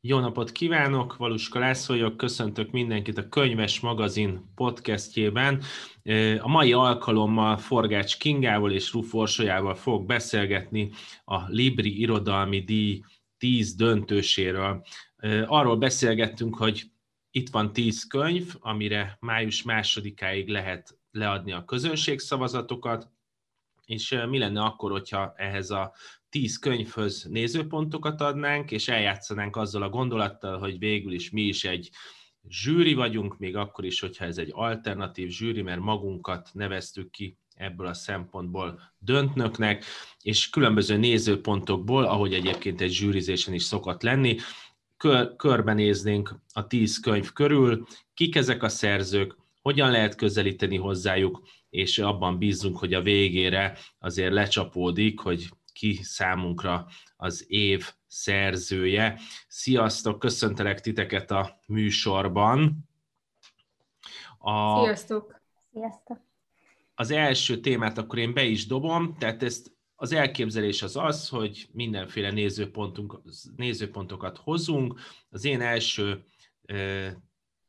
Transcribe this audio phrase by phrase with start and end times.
[0.00, 5.62] Jó napot kívánok, Valuska László vagyok, köszöntök mindenkit a Könyves Magazin podcastjében.
[6.38, 10.90] A mai alkalommal Forgács Kingával és Ruf Orsolyával fogok beszélgetni
[11.24, 13.02] a Libri Irodalmi Díj
[13.38, 14.86] 10 döntőséről.
[15.46, 16.84] Arról beszélgettünk, hogy
[17.30, 23.10] itt van 10 könyv, amire május másodikáig lehet leadni a közönségszavazatokat,
[23.86, 25.92] és mi lenne akkor, hogyha ehhez a
[26.30, 31.90] tíz könyvhöz nézőpontokat adnánk, és eljátszanánk azzal a gondolattal, hogy végül is mi is egy
[32.48, 37.86] zsűri vagyunk, még akkor is, hogyha ez egy alternatív zsűri, mert magunkat neveztük ki ebből
[37.86, 39.84] a szempontból döntnöknek,
[40.22, 44.36] és különböző nézőpontokból, ahogy egyébként egy zsűrizésen is szokott lenni,
[44.96, 51.98] kör, körbenéznénk a tíz könyv körül, kik ezek a szerzők, hogyan lehet közelíteni hozzájuk, és
[51.98, 59.20] abban bízunk, hogy a végére azért lecsapódik, hogy ki számunkra az év szerzője.
[59.48, 62.88] Sziasztok, köszöntelek titeket a műsorban.
[64.38, 65.40] A, Sziasztok!
[65.72, 66.20] Sziasztok!
[66.94, 71.68] Az első témát akkor én be is dobom, tehát ezt az elképzelés az az, hogy
[71.72, 73.20] mindenféle nézőpontunk,
[73.56, 75.00] nézőpontokat hozunk.
[75.30, 76.24] Az én első
[76.62, 77.08] ö,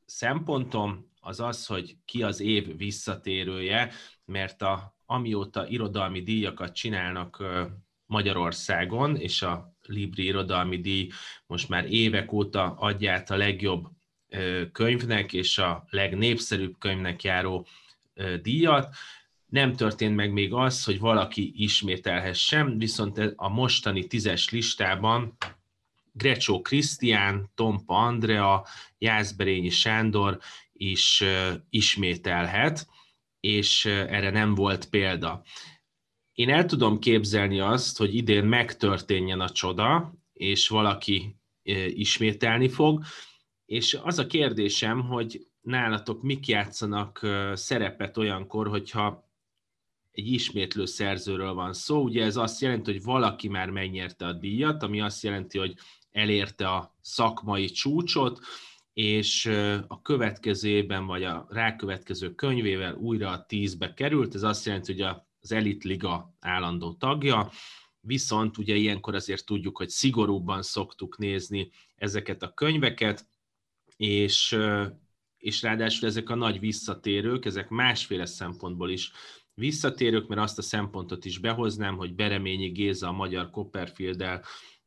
[0.05, 3.91] szempontom az az, hogy ki az év visszatérője,
[4.25, 7.43] mert a, amióta irodalmi díjakat csinálnak
[8.09, 11.09] Magyarországon, és a Libri Irodalmi Díj
[11.47, 13.87] most már évek óta adját a legjobb
[14.71, 17.67] könyvnek és a legnépszerűbb könyvnek járó
[18.41, 18.95] díjat.
[19.45, 25.37] Nem történt meg még az, hogy valaki ismételhessen, viszont a mostani tízes listában
[26.11, 28.65] Grecsó Krisztián, Tompa Andrea,
[28.97, 30.39] Jászberényi Sándor
[30.73, 31.23] is
[31.69, 32.87] ismételhet,
[33.39, 35.43] és erre nem volt példa.
[36.39, 41.35] Én el tudom képzelni azt, hogy idén megtörténjen a csoda, és valaki
[41.87, 43.03] ismételni fog,
[43.65, 49.29] és az a kérdésem, hogy nálatok mik játszanak szerepet olyankor, hogyha
[50.11, 52.03] egy ismétlő szerzőről van szó.
[52.03, 55.75] Ugye ez azt jelenti, hogy valaki már megnyerte a díjat, ami azt jelenti, hogy
[56.11, 58.39] elérte a szakmai csúcsot,
[58.93, 59.45] és
[59.87, 64.35] a következő évben, vagy a rákövetkező könyvével újra a tízbe került.
[64.35, 67.51] Ez azt jelenti, hogy a az Elit Liga állandó tagja,
[68.01, 73.27] viszont ugye ilyenkor azért tudjuk, hogy szigorúbban szoktuk nézni ezeket a könyveket,
[73.97, 74.57] és,
[75.37, 79.11] és ráadásul ezek a nagy visszatérők, ezek másféle szempontból is
[79.53, 84.25] visszatérők, mert azt a szempontot is behoznám, hogy Bereményi Géza a magyar copperfield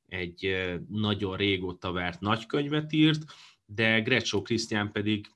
[0.07, 0.55] egy
[0.89, 3.25] nagyon régóta várt nagykönyvet írt,
[3.67, 5.27] de Grecsó Krisztián pedig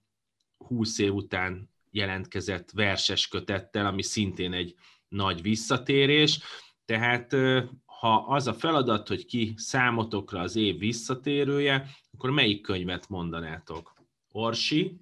[0.56, 4.74] 20 év után jelentkezett verses kötettel, ami szintén egy
[5.08, 6.40] nagy visszatérés,
[6.84, 7.32] tehát
[7.84, 13.92] ha az a feladat, hogy ki számotokra az év visszatérője, akkor melyik könyvet mondanátok?
[14.32, 14.96] Orsi?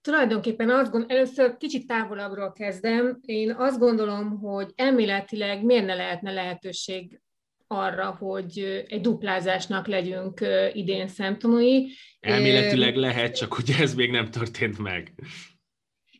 [0.00, 3.18] Tulajdonképpen azt gondolom, először kicsit távolabbról kezdem.
[3.24, 7.20] Én azt gondolom, hogy elméletileg miért ne lehetne lehetőség
[7.66, 10.40] arra, hogy egy duplázásnak legyünk
[10.72, 11.88] idén szemtanúi.
[12.20, 15.14] Elméletileg lehet, csak ugye ez még nem történt meg.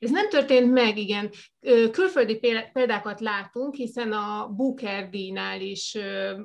[0.03, 1.31] Ez nem történt meg, igen.
[1.91, 2.39] Külföldi
[2.73, 5.99] példákat látunk, hiszen a Booker díjnál is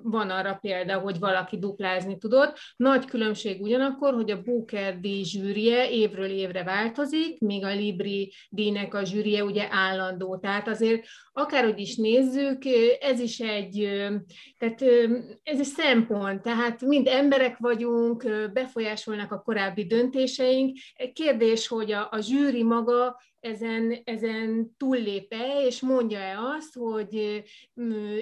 [0.03, 2.57] van arra példa, hogy valaki duplázni tudott.
[2.75, 8.93] Nagy különbség ugyanakkor, hogy a Booker díj zsűrie évről évre változik, míg a Libri díjnek
[8.93, 10.37] a zsűrie ugye állandó.
[10.37, 12.63] Tehát azért akárhogy is nézzük,
[12.99, 13.89] ez is egy,
[14.57, 14.81] tehát
[15.43, 20.77] ez egy szempont, tehát mind emberek vagyunk, befolyásolnak a korábbi döntéseink.
[21.13, 27.43] Kérdés, hogy a, a zsűri maga ezen, ezen túllép-e, és mondja-e azt, hogy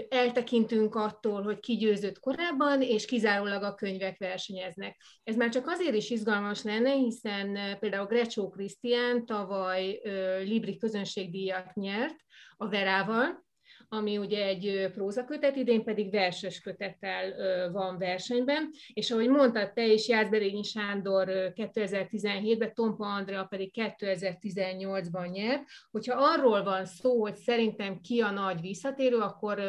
[0.10, 5.02] eltekintünk attól, hogy ki győzött korábban, és kizárólag a könyvek versenyeznek.
[5.24, 10.02] Ez már csak azért is izgalmas lenne, hiszen például Grecsó Krisztián tavaly
[10.44, 12.16] Libri közönségdíjat nyert
[12.58, 13.45] a Verával,
[13.90, 17.34] ami ugye egy prózakötet, idén pedig verses kötettel
[17.72, 25.64] van versenyben, és ahogy mondtad te is, Jászberényi Sándor 2017-ben, Tompa Andrea pedig 2018-ban nyert.
[25.92, 29.60] Hogyha arról van szó, hogy szerintem ki a nagy visszatérő, akkor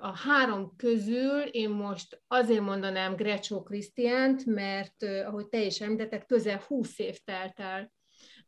[0.00, 6.62] a három közül én most azért mondanám Grecsó Krisztiánt, mert ahogy te is említetted, közel
[6.66, 7.96] 20 év telt el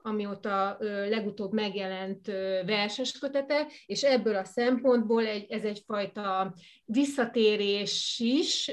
[0.02, 0.76] amióta
[1.08, 2.26] legutóbb megjelent
[2.66, 6.54] verses kötete, és ebből a szempontból egy, ez egyfajta
[6.84, 8.70] visszatérés is,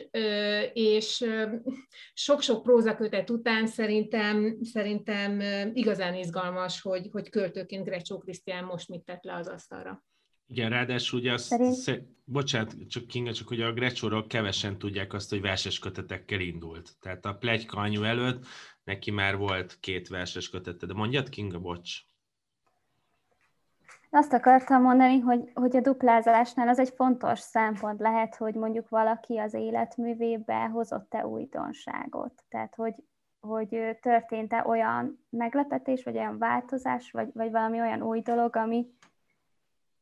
[0.73, 1.25] és
[2.13, 5.41] sok-sok prózakötet után szerintem, szerintem
[5.73, 10.05] igazán izgalmas, hogy, hogy költőként Grecsó Krisztián most mit tett le az asztalra.
[10.49, 12.07] Igen, ráadásul ugye azt, Szerint...
[12.23, 16.91] bocsánat, csak Kinga, csak hogy a Grecsóról kevesen tudják azt, hogy verses kötetekkel indult.
[16.99, 18.45] Tehát a plegyka anyu előtt
[18.87, 21.99] neki már volt két verses kötete, de mondjad Kinga, bocs.
[24.09, 29.37] Azt akartam mondani, hogy, hogy a duplázásnál az egy fontos szempont lehet, hogy mondjuk valaki
[29.37, 32.43] az életművébe hozott-e újdonságot.
[32.49, 32.93] Tehát, hogy,
[33.39, 38.87] hogy történt-e olyan meglepetés, vagy olyan változás, vagy, vagy valami olyan új dolog, ami,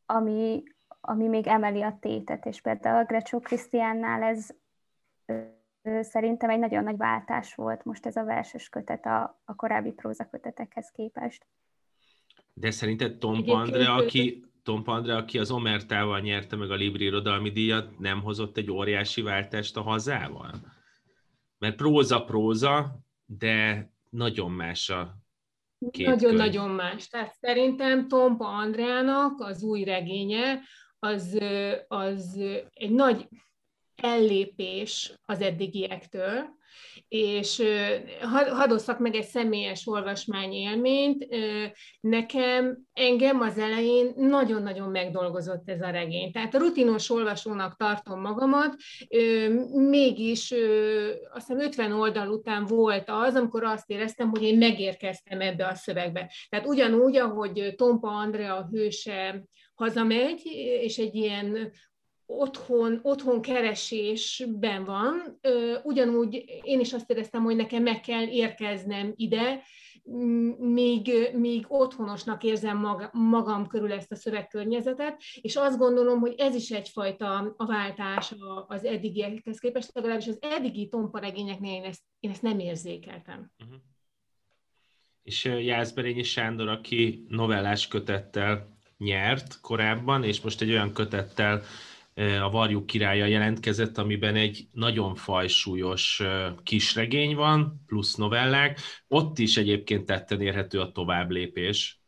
[0.06, 0.64] ami,
[1.02, 2.46] ami még emeli a tétet.
[2.46, 4.50] És például a Grecsó Krisztiánnál ez
[6.02, 10.92] szerintem egy nagyon nagy váltás volt most ez a verses kötet a, a korábbi prózakötetekhez
[10.92, 11.46] képest.
[12.54, 17.52] De szerinted Tom Pandre, aki, Tom Pandre, aki az Omertával nyerte meg a Libri irodalmi
[17.52, 20.52] díjat, nem hozott egy óriási váltást a hazával?
[21.58, 25.18] Mert próza-próza, de nagyon más a
[25.98, 27.08] Nagyon-nagyon más.
[27.08, 30.60] Tehát szerintem Tompa Andrának az új regénye
[31.00, 31.40] az,
[31.88, 32.40] az
[32.74, 33.28] egy nagy
[34.06, 36.54] ellépés az eddigiektől,
[37.08, 37.64] és
[38.22, 41.28] hadd meg egy személyes olvasmány élményt.
[42.00, 46.32] Nekem, engem az elején nagyon-nagyon megdolgozott ez a regény.
[46.32, 48.76] Tehát a rutinos olvasónak tartom magamat,
[49.74, 50.54] mégis
[51.34, 55.76] azt hiszem 50 oldal után volt az, amikor azt éreztem, hogy én megérkeztem ebbe a
[55.76, 56.32] szövegbe.
[56.50, 59.44] Tehát ugyanúgy, ahogy Tompa Andrea a hőse
[59.76, 60.42] hazamegy,
[60.82, 61.72] és egy ilyen
[62.26, 65.40] otthon, otthon keresésben van.
[65.84, 69.64] Ugyanúgy én is azt éreztem, hogy nekem meg kell érkeznem ide,
[70.58, 76.72] még, még otthonosnak érzem magam körül ezt a szövegkörnyezetet, és azt gondolom, hogy ez is
[76.72, 78.34] egyfajta a váltás
[78.68, 83.52] az eddigiekhez képest, legalábbis az eddigi tomparegényeknél én ezt, én ezt nem érzékeltem.
[83.64, 83.80] Uh-huh.
[85.24, 91.62] És Jászberényi Sándor, aki novellás kötettel nyert korábban, és most egy olyan kötettel
[92.16, 96.22] a Varjuk királya jelentkezett, amiben egy nagyon fajsúlyos
[96.64, 98.80] kisregény van, plusz novellák.
[99.08, 102.00] Ott is egyébként tetten érhető a továbblépés.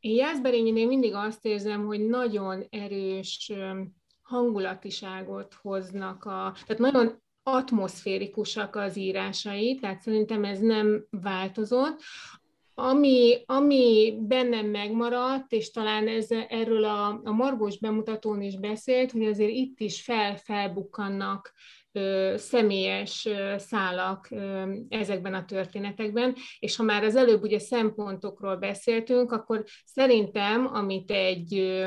[0.00, 3.52] Én Jászberényinél mindig azt érzem, hogy nagyon erős
[4.22, 12.00] hangulatiságot hoznak, a, tehát nagyon atmoszférikusak az írásai, tehát szerintem ez nem változott.
[12.82, 19.24] Ami, ami bennem megmaradt, és talán ez, erről a, a Margós bemutatón is beszélt, hogy
[19.24, 21.52] azért itt is fel, felbukkannak
[22.36, 24.28] személyes szálak
[24.88, 31.80] ezekben a történetekben, és ha már az előbb ugye szempontokról beszéltünk, akkor szerintem, amit egy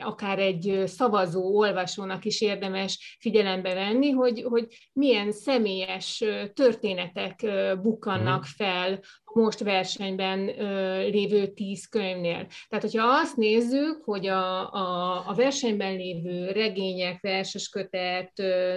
[0.00, 6.24] akár egy szavazó olvasónak is érdemes figyelembe venni, hogy, hogy milyen személyes
[6.54, 7.40] történetek
[7.82, 8.48] bukkannak mhm.
[8.56, 9.00] fel
[9.34, 10.44] most versenyben
[11.10, 12.46] lévő tíz könyvnél.
[12.68, 18.32] Tehát, hogyha azt nézzük, hogy a, a, a versenyben lévő regények, verseskötet,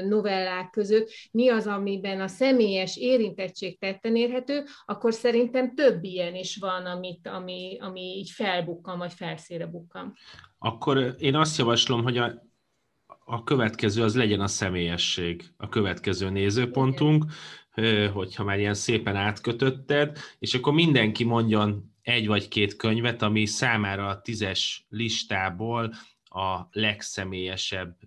[0.08, 6.58] novellák között mi az, amiben a személyes érintettség tetten érhető, akkor szerintem több ilyen is
[6.58, 10.14] van, amit, ami, ami így felbukkan, vagy felszére bukkan.
[10.58, 12.44] Akkor én azt javaslom, hogy a,
[13.26, 17.24] a következő az legyen a személyesség, a következő nézőpontunk.
[17.24, 17.36] Igen
[18.14, 24.08] hogyha már ilyen szépen átkötötted, és akkor mindenki mondjon egy vagy két könyvet, ami számára
[24.08, 25.94] a tízes listából
[26.24, 27.98] a legszemélyesebb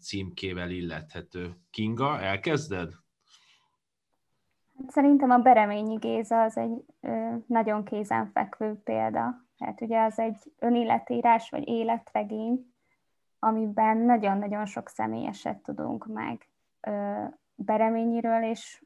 [0.00, 1.56] címkével illethető.
[1.70, 2.92] Kinga, elkezded?
[4.78, 6.84] Hát szerintem a Bereményi Géza az egy
[7.46, 9.46] nagyon kézenfekvő példa.
[9.58, 12.74] Tehát ugye az egy önéletírás vagy életregény,
[13.38, 16.48] amiben nagyon-nagyon sok személyeset tudunk meg
[17.54, 18.84] Bereményiről, és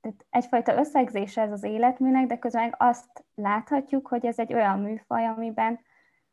[0.00, 5.26] tehát egyfajta összegzése ez az életműnek, de közben azt láthatjuk, hogy ez egy olyan műfaj,
[5.26, 5.80] amiben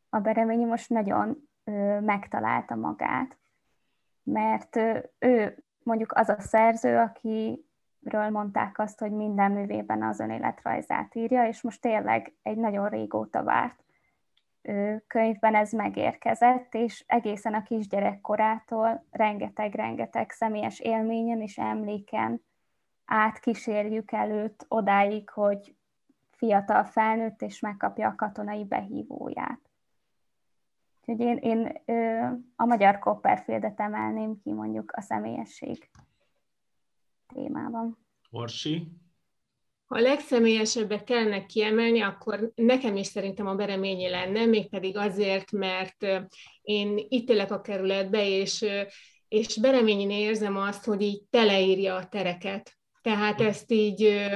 [0.10, 1.45] a Bereményi most nagyon
[2.01, 3.38] megtalálta magát.
[4.24, 4.75] Mert
[5.19, 11.62] ő mondjuk az a szerző, akiről mondták azt, hogy minden művében az önéletrajzát írja, és
[11.62, 13.84] most tényleg egy nagyon régóta várt
[15.07, 22.41] könyvben ez megérkezett, és egészen a kisgyerekkorától rengeteg-rengeteg személyes élményen és emléken
[23.05, 25.75] átkísérjük előtt odáig, hogy
[26.31, 29.60] fiatal felnőtt és megkapja a katonai behívóját.
[31.06, 31.82] Úgyhogy én, én
[32.56, 35.90] a magyar Copperfieldet emelném ki mondjuk a személyesség
[37.34, 37.98] témában.
[38.30, 38.88] Orsi?
[39.86, 46.06] Ha a legszemelyesebbet kellene kiemelni, akkor nekem is szerintem a Bereményi lenne, mégpedig azért, mert
[46.62, 48.66] én itt élek a kerületbe, és,
[49.28, 52.78] és Bereményin érzem azt, hogy így teleírja a tereket.
[53.06, 54.30] Tehát ezt így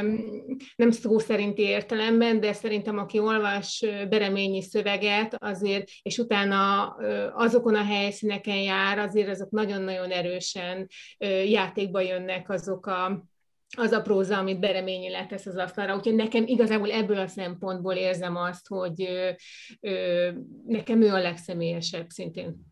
[0.76, 6.86] nem szó szerinti értelemben, de szerintem aki olvas bereményi szöveget azért, és utána
[7.34, 10.88] azokon a helyszíneken jár, azért azok nagyon-nagyon erősen
[11.46, 13.28] játékba jönnek azok a
[13.78, 15.96] az a próza, amit Bereményi letesz az asztalra.
[15.96, 19.30] Úgyhogy nekem igazából ebből a szempontból érzem azt, hogy ö,
[19.80, 20.30] ö,
[20.66, 22.66] nekem ő a legszemélyesebb szintén.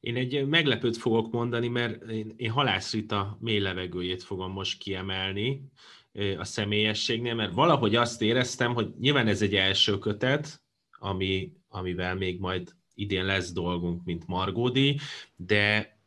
[0.00, 5.62] Én egy meglepőt fogok mondani, mert én, én Halász Rita mély levegőjét fogom most kiemelni
[6.38, 12.40] a személyességnél, mert valahogy azt éreztem, hogy nyilván ez egy első kötet, ami, amivel még
[12.40, 14.98] majd idén lesz dolgunk, mint Margódi,
[15.36, 15.98] de,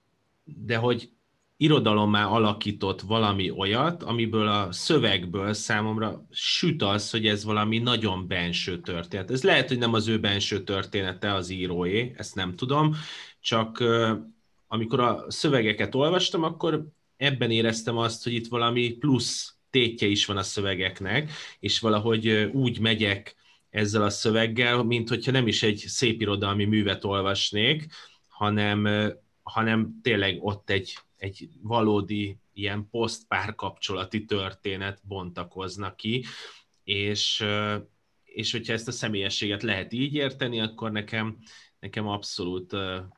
[0.44, 1.12] de hogy
[1.58, 8.82] irodalommá alakított valami olyat, amiből a szövegből számomra süt az, hogy ez valami nagyon benső
[8.82, 9.32] történet.
[9.32, 12.96] Ez lehet, hogy nem az ő benső története az íróé, ezt nem tudom,
[13.40, 13.84] csak
[14.68, 16.88] amikor a szövegeket olvastam, akkor
[17.18, 22.80] ebben éreztem azt, hogy itt valami plusz tétje is van a szövegeknek, és valahogy úgy
[22.80, 23.36] megyek
[23.70, 27.88] ezzel a szöveggel, mint hogyha nem is egy szép irodalmi művet olvasnék,
[28.28, 28.88] hanem,
[29.44, 36.26] hanem tényleg ott egy egy valódi ilyen posztpárkapcsolati történet bontakozna ki,
[36.84, 37.46] és,
[38.24, 41.38] és hogyha ezt a személyességet lehet így érteni, akkor nekem,
[41.80, 42.74] nekem abszolút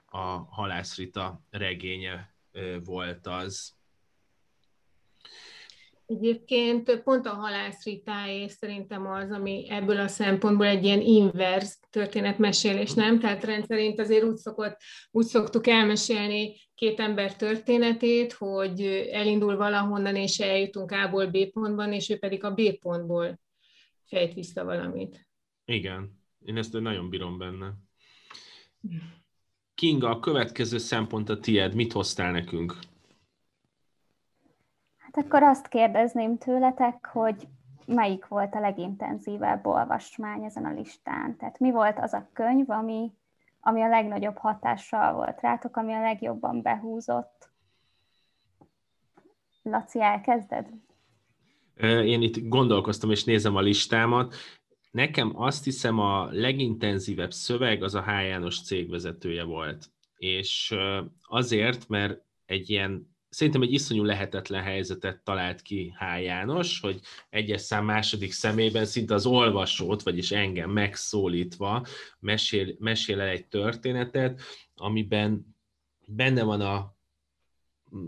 [0.05, 2.35] a Halászrita regénye
[2.83, 3.78] volt az.
[6.09, 13.19] Egyébként pont a halászritáé szerintem az, ami ebből a szempontból egy ilyen inverz történetmesélés, nem?
[13.19, 14.77] Tehát rendszerint azért úgy, szokott,
[15.11, 22.09] úgy szoktuk elmesélni két ember történetét, hogy elindul valahonnan, és eljutunk A-ból B pontban, és
[22.09, 23.39] ő pedig a B pontból
[24.05, 25.27] fejt vissza valamit.
[25.65, 27.73] Igen, én ezt nagyon bírom benne.
[29.75, 32.79] Kinga, a következő szempont a tied, mit hoztál nekünk?
[35.11, 37.47] Hát akkor azt kérdezném tőletek, hogy
[37.85, 41.37] melyik volt a legintenzívebb olvasmány ezen a listán?
[41.37, 43.11] Tehát mi volt az a könyv, ami,
[43.61, 47.49] ami a legnagyobb hatással volt rátok, ami a legjobban behúzott?
[49.61, 50.67] Laci, elkezded?
[51.81, 54.35] Én itt gondolkoztam, és nézem a listámat.
[54.91, 58.07] Nekem azt hiszem a legintenzívebb szöveg az a H.
[58.07, 59.91] János cégvezetője volt.
[60.15, 60.75] És
[61.21, 66.21] azért, mert egy ilyen szerintem egy iszonyú lehetetlen helyzetet talált ki H.
[66.21, 71.85] János, hogy egyes szám második szemében szinte az olvasót, vagyis engem megszólítva
[72.19, 74.41] mesél, mesél el egy történetet,
[74.75, 75.55] amiben
[76.05, 76.97] benne van a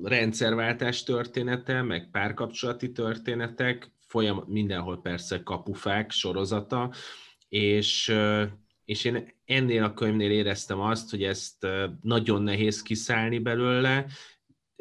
[0.03, 6.93] rendszerváltás története, meg párkapcsolati történetek, folyam, mindenhol persze kapufák sorozata,
[7.49, 8.15] és,
[8.85, 11.67] és én ennél a könyvnél éreztem azt, hogy ezt
[12.01, 14.05] nagyon nehéz kiszállni belőle,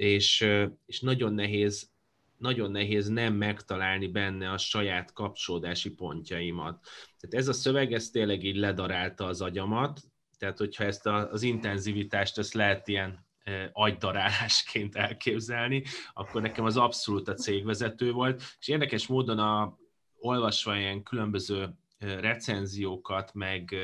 [0.00, 0.46] és,
[0.86, 1.90] és nagyon nehéz
[2.36, 6.86] nagyon nehéz nem megtalálni benne a saját kapcsolódási pontjaimat.
[7.18, 10.00] Tehát ez a szöveg, ez tényleg így ledarálta az agyamat,
[10.38, 13.26] tehát hogyha ezt a, az intenzivitást, ezt lehet ilyen
[13.72, 19.78] agydarálásként elképzelni, akkor nekem az abszolút a cégvezető volt, és érdekes módon a,
[20.18, 23.74] olvasva ilyen különböző recenziókat, meg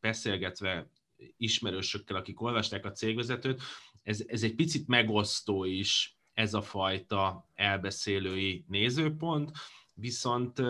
[0.00, 0.88] beszélgetve
[1.36, 3.62] ismerősökkel, akik olvasták a cégvezetőt,
[4.04, 9.50] ez, ez egy picit megosztó is ez a fajta elbeszélői nézőpont,
[9.94, 10.62] viszont,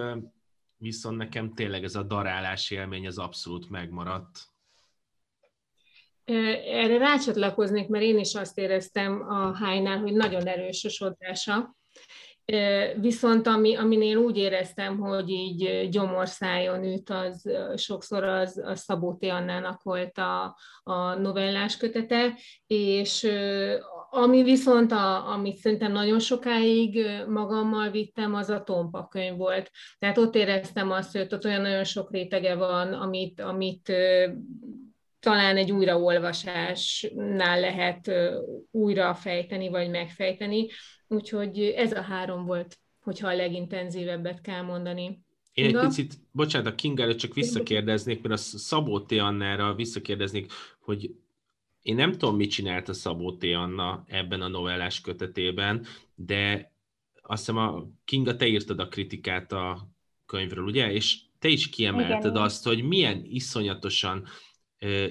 [0.77, 4.39] viszont nekem tényleg ez a darálás élmény az abszolút megmaradt.
[6.25, 11.77] Erre rácsatlakoznék, mert én is azt éreztem a hánynál, hogy nagyon erős a sodrása,
[13.01, 19.25] Viszont ami, aminél úgy éreztem, hogy így gyomorszájon üt, az sokszor az a Szabó T.
[19.25, 23.29] Annának volt a, a novellás kötete, és
[24.11, 29.71] ami viszont, a, amit szerintem nagyon sokáig magammal vittem, az a Tompa könyv volt.
[29.99, 33.93] Tehát ott éreztem azt, hogy ott olyan nagyon sok rétege van, amit, amit
[35.21, 38.11] talán egy újraolvasásnál lehet
[38.71, 40.69] újra fejteni, vagy megfejteni.
[41.15, 45.23] Úgyhogy ez a három volt, hogyha a legintenzívebbet kell mondani.
[45.53, 49.13] Én egy picit, bocsánat, a King előtt csak visszakérdeznék, mert a Szabó T.
[49.13, 51.15] Annára visszakérdeznék, hogy
[51.83, 53.45] én nem tudom, mit csinált a Szabó T.
[53.45, 56.73] Anna ebben a novellás kötetében, de
[57.23, 59.89] azt hiszem a Kinga, te írtad a kritikát a
[60.27, 60.93] könyvről, ugye?
[60.93, 62.43] És te is kiemelted Igen.
[62.43, 64.27] azt, hogy milyen iszonyatosan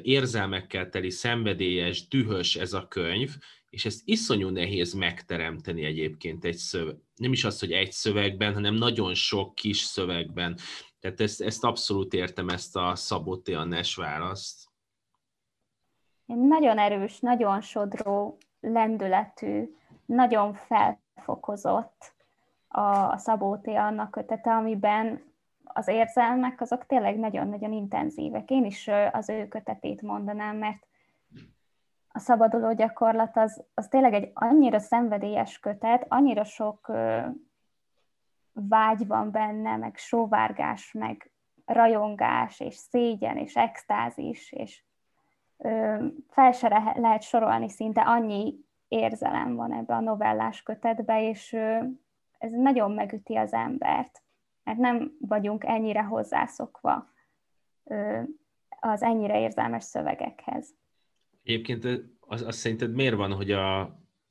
[0.02, 3.36] érzelmekkel teli, szenvedélyes, dühös ez a könyv,
[3.74, 6.96] és ezt iszonyú nehéz megteremteni egyébként egy szöveg.
[7.16, 10.58] Nem is az, hogy egy szövegben, hanem nagyon sok kis szövegben.
[11.00, 14.68] Tehát ezt, ezt abszolút értem, ezt a Szaboté Annás választ.
[16.26, 19.76] Nagyon erős, nagyon sodró, lendületű,
[20.06, 22.14] nagyon felfokozott,
[22.68, 23.68] a Szabó T.
[23.68, 25.24] annak kötete, amiben
[25.64, 28.50] az érzelmek azok tényleg nagyon-nagyon intenzívek.
[28.50, 30.88] Én is az ő kötetét mondanám, mert
[32.16, 37.22] a szabaduló gyakorlat az, az tényleg egy annyira szenvedélyes kötet, annyira sok ö,
[38.52, 41.32] vágy van benne, meg sóvárgás, meg
[41.66, 44.84] rajongás, és szégyen, és extázis, és
[45.58, 48.56] ö, fel se lehet sorolni szinte annyi
[48.88, 51.80] érzelem van ebbe a novellás kötetbe, és ö,
[52.38, 54.22] ez nagyon megüti az embert,
[54.64, 57.08] mert nem vagyunk ennyire hozzászokva
[57.84, 58.22] ö,
[58.80, 60.76] az ennyire érzelmes szövegekhez.
[61.44, 61.88] Egyébként
[62.20, 63.82] az, az szerinted miért van, hogy a,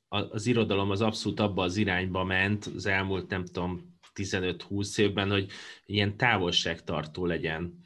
[0.07, 5.29] a, az irodalom az abszolút abba az irányba ment az elmúlt, nem tudom, 15-20 évben,
[5.29, 5.51] hogy
[5.85, 7.79] ilyen távolságtartó legyen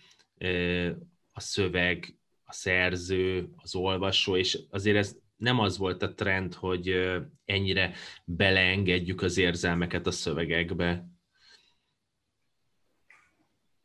[1.31, 6.93] a szöveg, a szerző, az olvasó, és azért ez nem az volt a trend, hogy
[7.45, 7.91] ennyire
[8.25, 11.05] beleengedjük az érzelmeket a szövegekbe.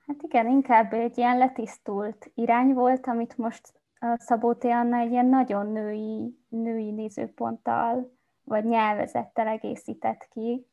[0.06, 3.81] Hát igen, inkább egy ilyen letisztult irány volt, amit most
[4.16, 4.54] Szabó.
[4.60, 10.66] Anna egy ilyen nagyon női, női nézőponttal, vagy nyelvezettel egészített ki,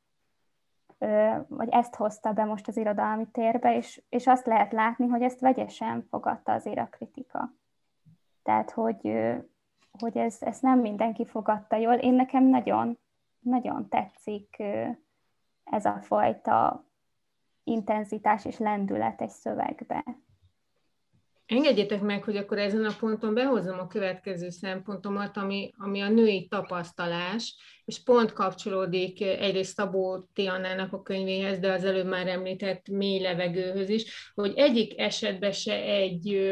[1.47, 5.39] vagy ezt hozta be most az irodalmi térbe, és, és azt lehet látni, hogy ezt
[5.39, 7.53] vegyesen fogadta azért a kritika.
[8.43, 9.11] Tehát, hogy,
[9.99, 11.93] hogy ez, ez nem mindenki fogadta jól.
[11.93, 12.97] Én nekem nagyon,
[13.39, 14.63] nagyon tetszik
[15.63, 16.85] ez a fajta
[17.63, 20.03] intenzitás és lendület egy szövegbe.
[21.49, 26.47] Engedjétek meg, hogy akkor ezen a ponton behozom a következő szempontomat, ami, ami a női
[26.47, 33.19] tapasztalás, és pont kapcsolódik egyrészt Szabó Tianának a könyvéhez, de az előbb már említett mély
[33.19, 36.51] levegőhöz is, hogy egyik esetben se egy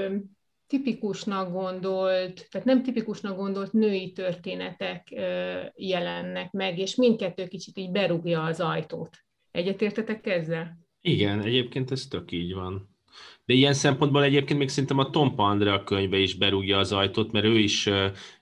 [0.67, 5.07] tipikusnak gondolt, tehát nem tipikusnak gondolt női történetek
[5.75, 9.17] jelennek meg, és mindkettő kicsit így berúgja az ajtót.
[9.51, 10.77] Egyetértetek ezzel?
[11.01, 12.96] Igen, egyébként ez tök így van.
[13.45, 17.45] De ilyen szempontból egyébként még szerintem a Tompa Andrea könyve is berúgja az ajtót, mert
[17.45, 17.89] ő is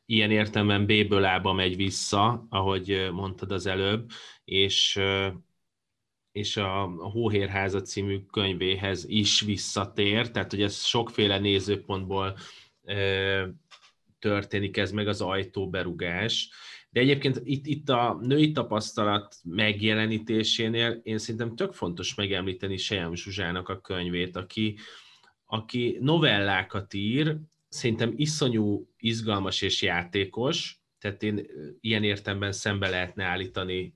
[0.05, 4.09] ilyen értelemben B-ből A-ba megy vissza, ahogy mondtad az előbb,
[4.45, 4.99] és,
[6.31, 12.37] és a, a Hóhérháza című könyvéhez is visszatér, tehát hogy ez sokféle nézőpontból
[14.19, 16.49] történik ez meg az ajtóberugás.
[16.95, 23.69] De egyébként itt, itt a női tapasztalat megjelenítésénél én szerintem tök fontos megemlíteni Sejem Zsuzsának
[23.69, 24.77] a könyvét, aki,
[25.45, 31.45] aki novellákat ír, szerintem iszonyú izgalmas és játékos, tehát én
[31.79, 33.95] ilyen értemben szembe lehetne állítani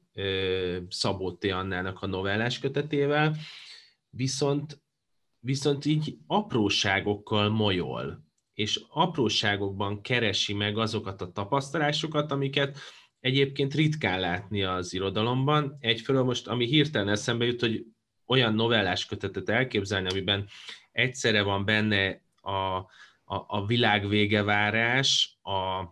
[0.90, 1.44] Szabó T.
[1.44, 3.36] Annának a novellás kötetével,
[4.10, 4.82] viszont,
[5.40, 8.29] viszont így apróságokkal molyol
[8.60, 12.78] és apróságokban keresi meg azokat a tapasztalásokat, amiket
[13.20, 15.78] egyébként ritkán látni az irodalomban.
[15.80, 17.86] Egyfelől most, ami hirtelen eszembe jut, hogy
[18.26, 20.48] olyan novellás kötetet elképzelni, amiben
[20.92, 22.88] egyszerre van benne a, a,
[23.48, 24.06] a világ
[25.42, 25.88] a,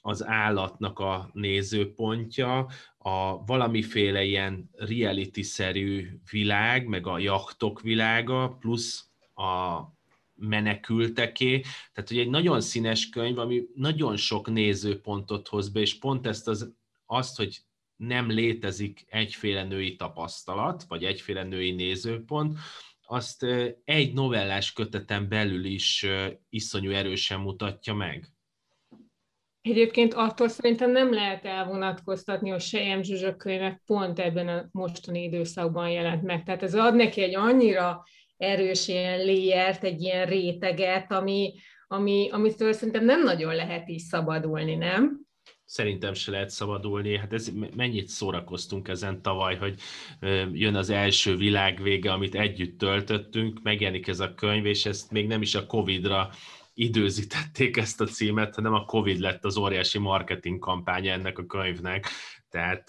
[0.00, 2.66] az állatnak a nézőpontja,
[2.98, 9.82] a valamiféle ilyen reality-szerű világ, meg a jachtok világa, plusz a,
[10.38, 11.60] menekülteké,
[11.92, 16.48] tehát hogy egy nagyon színes könyv, ami nagyon sok nézőpontot hoz be, és pont ezt
[16.48, 16.72] az,
[17.06, 17.58] azt, hogy
[17.96, 22.58] nem létezik egyféle női tapasztalat, vagy egyféle női nézőpont,
[23.10, 23.46] azt
[23.84, 26.06] egy novellás köteten belül is
[26.48, 28.32] iszonyú erősen mutatja meg.
[29.60, 35.90] Egyébként attól szerintem nem lehet elvonatkoztatni, hogy Sejem Zsuzsa könyve pont ebben a mostani időszakban
[35.90, 36.44] jelent meg.
[36.44, 38.04] Tehát ez ad neki egy annyira
[38.38, 41.54] erős ilyen léjert, egy ilyen réteget, ami,
[41.86, 45.26] ami, amitől szerintem nem nagyon lehet így szabadulni, nem?
[45.64, 47.16] Szerintem se lehet szabadulni.
[47.16, 49.80] Hát ez, mennyit szórakoztunk ezen tavaly, hogy
[50.52, 55.42] jön az első világvége, amit együtt töltöttünk, megjelenik ez a könyv, és ezt még nem
[55.42, 56.30] is a Covid-ra
[56.74, 62.08] időzítették ezt a címet, hanem a Covid lett az óriási marketing kampánya ennek a könyvnek.
[62.48, 62.84] Tehát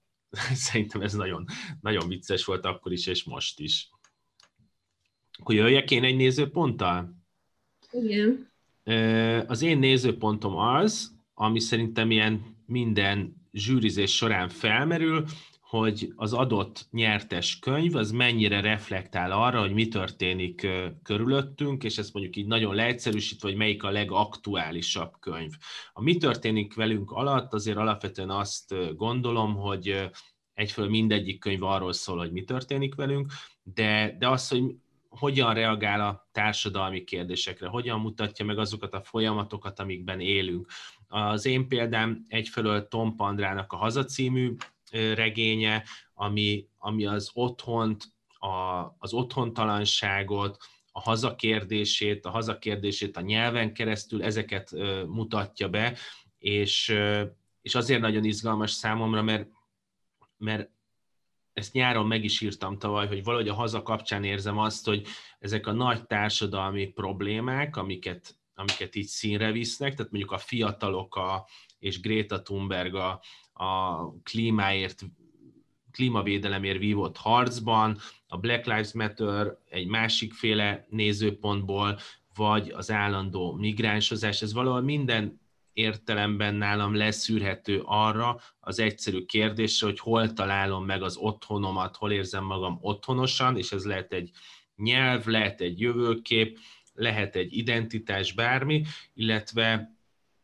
[0.66, 1.44] szerintem ez nagyon,
[1.80, 3.90] nagyon vicces volt akkor is, és most is.
[5.38, 7.16] Akkor jöjjek én egy nézőponttal?
[7.90, 8.50] Igen.
[9.46, 15.24] Az én nézőpontom az, ami szerintem ilyen minden zsűrizés során felmerül,
[15.60, 20.66] hogy az adott nyertes könyv az mennyire reflektál arra, hogy mi történik
[21.02, 25.52] körülöttünk, és ezt mondjuk így nagyon leegyszerűsítve, hogy melyik a legaktuálisabb könyv.
[25.92, 30.10] A mi történik velünk alatt azért alapvetően azt gondolom, hogy
[30.54, 34.74] egyfelől mindegyik könyv arról szól, hogy mi történik velünk, de, de az, hogy
[35.08, 40.70] hogyan reagál a társadalmi kérdésekre, hogyan mutatja meg azokat a folyamatokat, amikben élünk.
[41.06, 44.54] Az én példám egyfelől Tom Pandrának a Haza című
[44.92, 48.04] regénye, ami, ami az otthont,
[48.38, 50.56] a, az otthontalanságot,
[50.92, 54.70] a hazakérdését, a hazakérdését a nyelven keresztül, ezeket
[55.06, 55.96] mutatja be,
[56.38, 56.94] és,
[57.62, 59.48] és azért nagyon izgalmas számomra, mert,
[60.36, 60.70] mert
[61.58, 65.06] ezt nyáron meg is írtam tavaly, hogy valahogy a haza kapcsán érzem azt, hogy
[65.38, 71.46] ezek a nagy társadalmi problémák, amiket, amiket így színre visznek, tehát mondjuk a fiatalok a,
[71.78, 73.20] és Greta Thunberg a,
[73.52, 75.02] a klímáért
[75.92, 81.98] klímavédelemért vívott harcban, a Black Lives Matter egy másikféle nézőpontból,
[82.34, 85.40] vagy az állandó migránsozás, ez valahol minden
[85.78, 92.44] értelemben nálam leszűrhető arra az egyszerű kérdésre, hogy hol találom meg az otthonomat, hol érzem
[92.44, 94.30] magam otthonosan, és ez lehet egy
[94.76, 96.58] nyelv, lehet egy jövőkép,
[96.94, 99.96] lehet egy identitás, bármi, illetve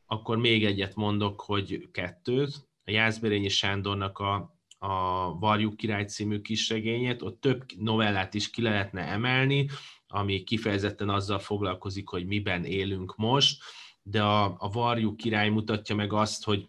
[0.06, 2.68] akkor még egyet mondok, hogy kettőt.
[2.84, 9.00] A Jászberényi Sándornak a a Varjuk király című kisregényét, ott több novellát is ki lehetne
[9.00, 9.68] emelni,
[10.06, 13.62] ami kifejezetten azzal foglalkozik, hogy miben élünk most,
[14.06, 16.68] de a, a Varjuk király mutatja meg azt, hogy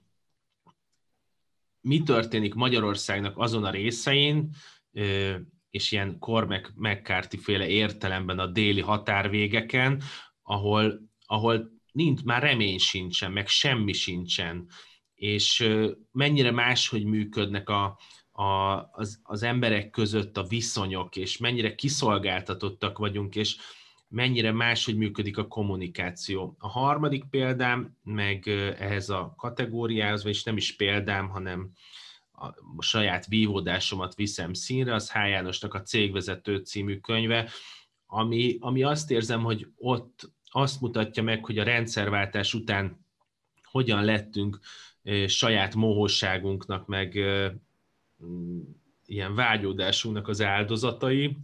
[1.82, 4.50] mi történik Magyarországnak azon a részein,
[5.69, 10.02] és ilyen Cormac McCarthy féle értelemben a déli határvégeken,
[10.41, 14.69] ahol, ahol nincs, már remény sincsen, meg semmi sincsen.
[15.15, 15.69] És
[16.12, 18.00] mennyire máshogy működnek a,
[18.32, 18.43] a,
[18.91, 23.58] az, az emberek között a viszonyok, és mennyire kiszolgáltatottak vagyunk, és
[24.07, 26.55] mennyire máshogy működik a kommunikáció.
[26.59, 28.47] A harmadik példám, meg
[28.79, 31.71] ehhez a kategóriához, vagyis nem is példám, hanem
[32.77, 35.15] a saját vívódásomat viszem színre, az H.
[35.15, 37.49] Jánosnak a Cégvezető című könyve,
[38.05, 43.05] ami, ami azt érzem, hogy ott azt mutatja meg, hogy a rendszerváltás után
[43.63, 44.59] hogyan lettünk
[45.27, 47.19] saját mohóságunknak, meg
[48.25, 48.59] mm,
[49.05, 51.37] ilyen vágyódásunknak az áldozatai,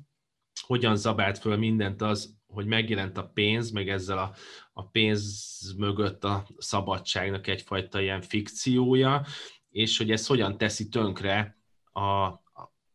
[0.62, 4.34] hogyan zabált föl mindent az, hogy megjelent a pénz, meg ezzel a,
[4.74, 9.26] a pénz mögött a szabadságnak egyfajta ilyen fikciója,
[9.70, 11.58] és hogy ez hogyan teszi tönkre
[11.92, 12.42] a, a,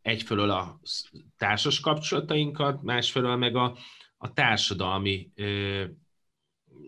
[0.03, 0.81] egyfelől a
[1.37, 3.77] társas kapcsolatainkat, másfelől meg a,
[4.16, 5.85] a társadalmi ö,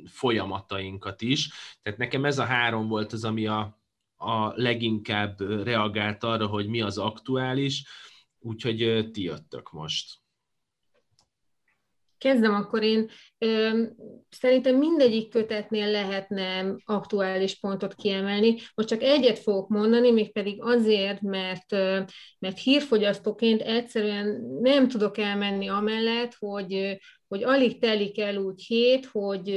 [0.07, 1.51] folyamatainkat is.
[1.83, 3.81] Tehát nekem ez a három volt az, ami a,
[4.17, 7.85] a leginkább reagált arra, hogy mi az aktuális,
[8.39, 10.19] úgyhogy ti jöttök most.
[12.19, 13.09] Kezdem akkor én.
[14.29, 18.57] Szerintem mindegyik kötetnél lehetne aktuális pontot kiemelni.
[18.75, 21.71] Most csak egyet fogok mondani, mégpedig azért, mert,
[22.39, 29.49] mert hírfogyasztóként egyszerűen nem tudok elmenni amellett, hogy, hogy alig telik el úgy hét, hogy,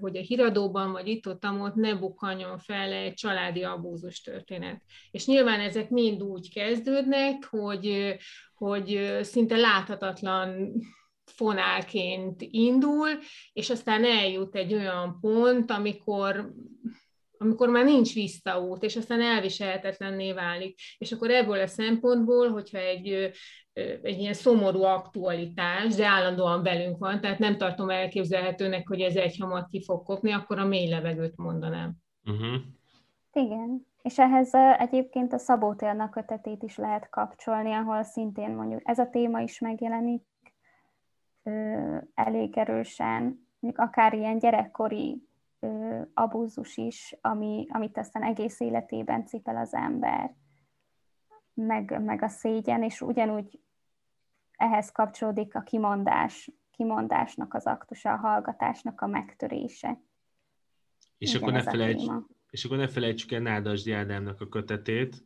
[0.00, 4.82] hogy a híradóban vagy itt-ott ott ne bukkanjon fel egy családi abúzus történet.
[5.10, 8.16] És nyilván ezek mind úgy kezdődnek, hogy,
[8.54, 10.72] hogy szinte láthatatlan
[11.36, 13.08] fonálként indul,
[13.52, 16.52] és aztán eljut egy olyan pont, amikor
[17.38, 20.78] amikor már nincs visszaút, és aztán elviselhetetlenné válik.
[20.98, 23.30] És akkor ebből a szempontból, hogyha egy,
[24.02, 29.36] egy ilyen szomorú aktualitás, de állandóan velünk van, tehát nem tartom elképzelhetőnek, hogy ez egy
[29.40, 31.94] hamar ki fog kopni, akkor a mély levegőt mondanám.
[32.24, 32.60] Uh-huh.
[33.32, 33.86] Igen.
[34.02, 39.08] És ehhez egyébként a Szabó Télnak kötetét is lehet kapcsolni, ahol szintén mondjuk ez a
[39.10, 40.22] téma is megjelenik,
[42.14, 45.22] elég erősen, akár ilyen gyerekkori
[46.14, 50.34] abúzus is, ami, amit aztán egész életében cipel az ember,
[51.54, 53.60] meg, meg a szégyen, és ugyanúgy
[54.56, 60.00] ehhez kapcsolódik a kimondás, kimondásnak az aktusa, a hallgatásnak a megtörése.
[61.18, 62.04] És, Igen, akkor ne felejts,
[62.50, 65.24] és akkor ne felejtsük el Nádasdi Ádámnak a kötetét,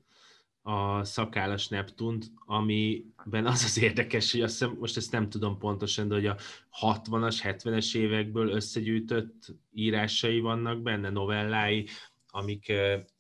[0.63, 6.09] a szakállas Neptunt, amiben az az érdekes, hogy azt hiszem, most ezt nem tudom pontosan,
[6.09, 6.37] de hogy a
[6.81, 11.89] 60-as, 70-es évekből összegyűjtött írásai vannak benne, novellái,
[12.27, 12.73] amik,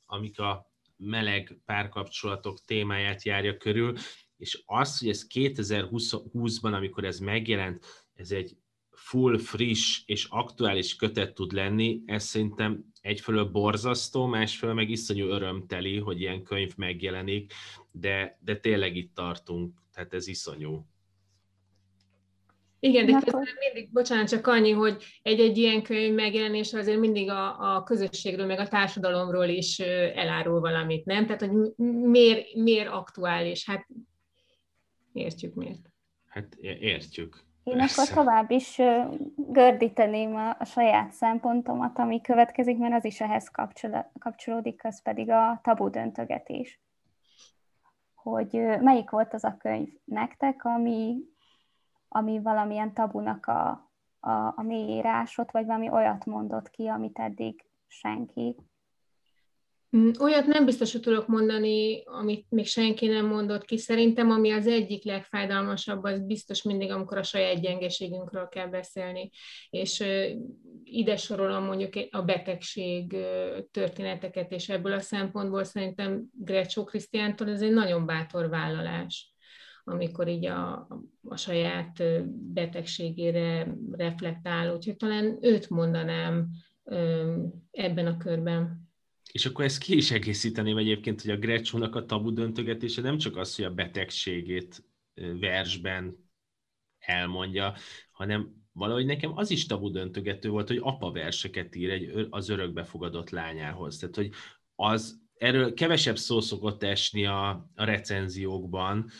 [0.07, 3.96] amik a meleg párkapcsolatok témáját járja körül,
[4.37, 8.57] és az, hogy ez 2020-ban, amikor ez megjelent, ez egy
[9.01, 15.99] full, friss és aktuális kötet tud lenni, ez szerintem egyfelől borzasztó, másfelől meg iszonyú örömteli,
[15.99, 17.53] hogy ilyen könyv megjelenik,
[17.91, 20.87] de, de tényleg itt tartunk, tehát ez iszonyú.
[22.81, 27.75] Igen, de közben mindig, bocsánat, csak annyi, hogy egy-egy ilyen könyv megjelenése azért mindig a,
[27.75, 31.27] a közösségről, meg a társadalomról is elárul valamit, nem?
[31.27, 33.67] Tehát, hogy miért, miért aktuális?
[33.67, 33.87] Hát
[35.13, 35.93] értjük miért.
[36.27, 37.49] Hát értjük.
[37.70, 38.02] Én Persze.
[38.02, 38.80] akkor tovább is
[39.37, 43.50] gördíteném a, a saját szempontomat, ami következik, mert az is ehhez
[44.18, 46.80] kapcsolódik, az pedig a tabu döntögetés.
[48.14, 51.16] hogy melyik volt az a könyv nektek, ami,
[52.09, 58.56] ami valamilyen tabunak a, a, a mélyírásot, vagy valami olyat mondott ki, amit eddig senki
[60.18, 63.79] olyat nem biztos, hogy tudok mondani, amit még senki nem mondott ki.
[63.79, 69.31] Szerintem, ami az egyik legfájdalmasabb, az biztos mindig, amikor a saját gyengeségünkről kell beszélni.
[69.70, 70.05] És
[70.85, 73.16] ide sorolom mondjuk a betegség
[73.70, 79.35] történeteket, és ebből a szempontból szerintem Grecsó Krisztiántól ez egy nagyon bátor vállalás
[79.85, 80.88] amikor így a,
[81.29, 82.03] a saját
[82.53, 84.74] betegségére reflektál.
[84.74, 86.48] Úgyhogy talán őt mondanám
[87.70, 88.89] ebben a körben.
[89.33, 93.37] És akkor ezt ki is egészíteném egyébként, hogy a Grecsónak a tabu döntögetése nem csak
[93.37, 94.85] az, hogy a betegségét
[95.40, 96.31] versben
[96.99, 97.75] elmondja,
[98.11, 103.31] hanem valahogy nekem az is tabu döntögető volt, hogy apa verseket ír egy, az örökbefogadott
[103.31, 103.99] lányához.
[103.99, 104.31] Tehát, hogy
[104.75, 109.11] az, erről kevesebb szó szokott esni a, a recenziókban,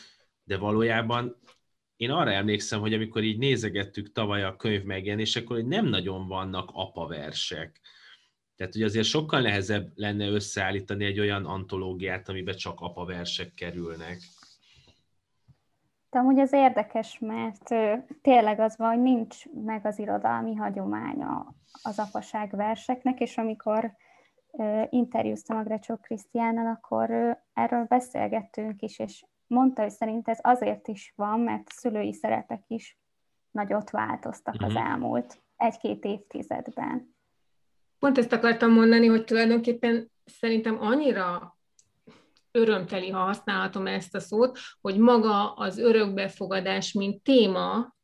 [0.43, 1.39] de valójában
[1.95, 6.69] én arra emlékszem, hogy amikor így nézegettük tavaly a könyv megjelenésekor, hogy nem nagyon vannak
[6.73, 7.81] apa versek
[8.61, 14.17] tehát ugye azért sokkal nehezebb lenne összeállítani egy olyan antológiát, amiben csak apaversek kerülnek.
[16.09, 17.69] De amúgy ez érdekes, mert
[18.21, 23.91] tényleg az van, hogy nincs meg az irodalmi hagyománya az apaság verseknek, és amikor
[24.89, 31.13] interjúztam a Grecsó Krisztiánnal, akkor erről beszélgettünk is, és mondta, hogy szerint ez azért is
[31.15, 32.99] van, mert a szülői szerepek is
[33.51, 34.69] nagyot változtak uh-huh.
[34.69, 34.85] az mhm.
[34.85, 37.19] elmúlt egy-két évtizedben.
[38.01, 41.57] Pont ezt akartam mondani, hogy tulajdonképpen szerintem annyira
[42.51, 47.95] örömteli, ha használhatom ezt a szót, hogy maga az örökbefogadás, mint téma,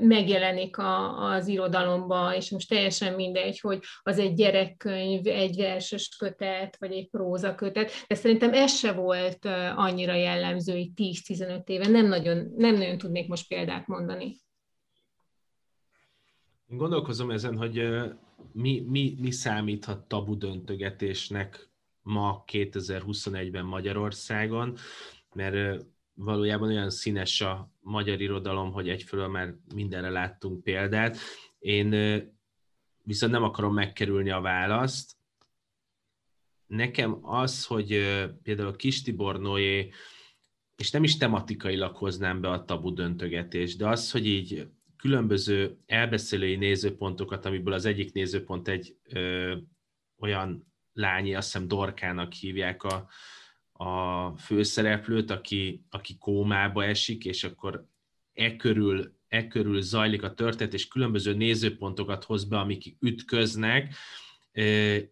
[0.00, 6.76] megjelenik a, az irodalomba, és most teljesen mindegy, hogy az egy gyerekkönyv, egy verses kötet,
[6.78, 9.44] vagy egy próza kötet, de szerintem ez se volt
[9.76, 14.36] annyira jellemző így 10-15 éve, nem nagyon, nem nagyon tudnék most példát mondani.
[16.70, 17.78] Én gondolkozom ezen, hogy
[18.52, 21.68] mi, mi, mi számíthat tabu döntögetésnek
[22.02, 24.76] ma 2021-ben Magyarországon,
[25.34, 31.18] mert valójában olyan színes a magyar irodalom, hogy egyfelől már mindenre láttunk példát.
[31.58, 31.90] Én
[33.02, 35.16] viszont nem akarom megkerülni a választ.
[36.66, 37.88] Nekem az, hogy
[38.42, 39.90] például a Kis Tibor Noé,
[40.76, 44.68] és nem is tematikailag hoznám be a tabu döntögetést, de az, hogy így
[45.04, 49.56] különböző elbeszélői nézőpontokat, amiből az egyik nézőpont egy ö,
[50.18, 53.08] olyan lányi, azt hiszem Dorkának hívják a,
[53.72, 57.86] a főszereplőt, aki, aki kómába esik, és akkor
[58.32, 63.94] e körül, e körül zajlik a történet, és különböző nézőpontokat hoz be, amik ütköznek,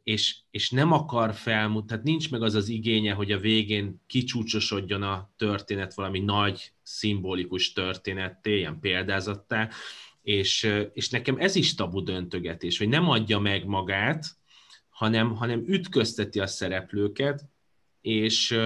[0.03, 5.03] és, és nem akar felmutatni, tehát nincs meg az az igénye, hogy a végén kicsúcsosodjon
[5.03, 9.69] a történet valami nagy, szimbolikus történetté, ilyen példázattá,
[10.23, 14.27] és, és nekem ez is tabu döntögetés, hogy nem adja meg magát,
[14.89, 17.45] hanem, hanem ütközteti a szereplőket,
[18.01, 18.59] és,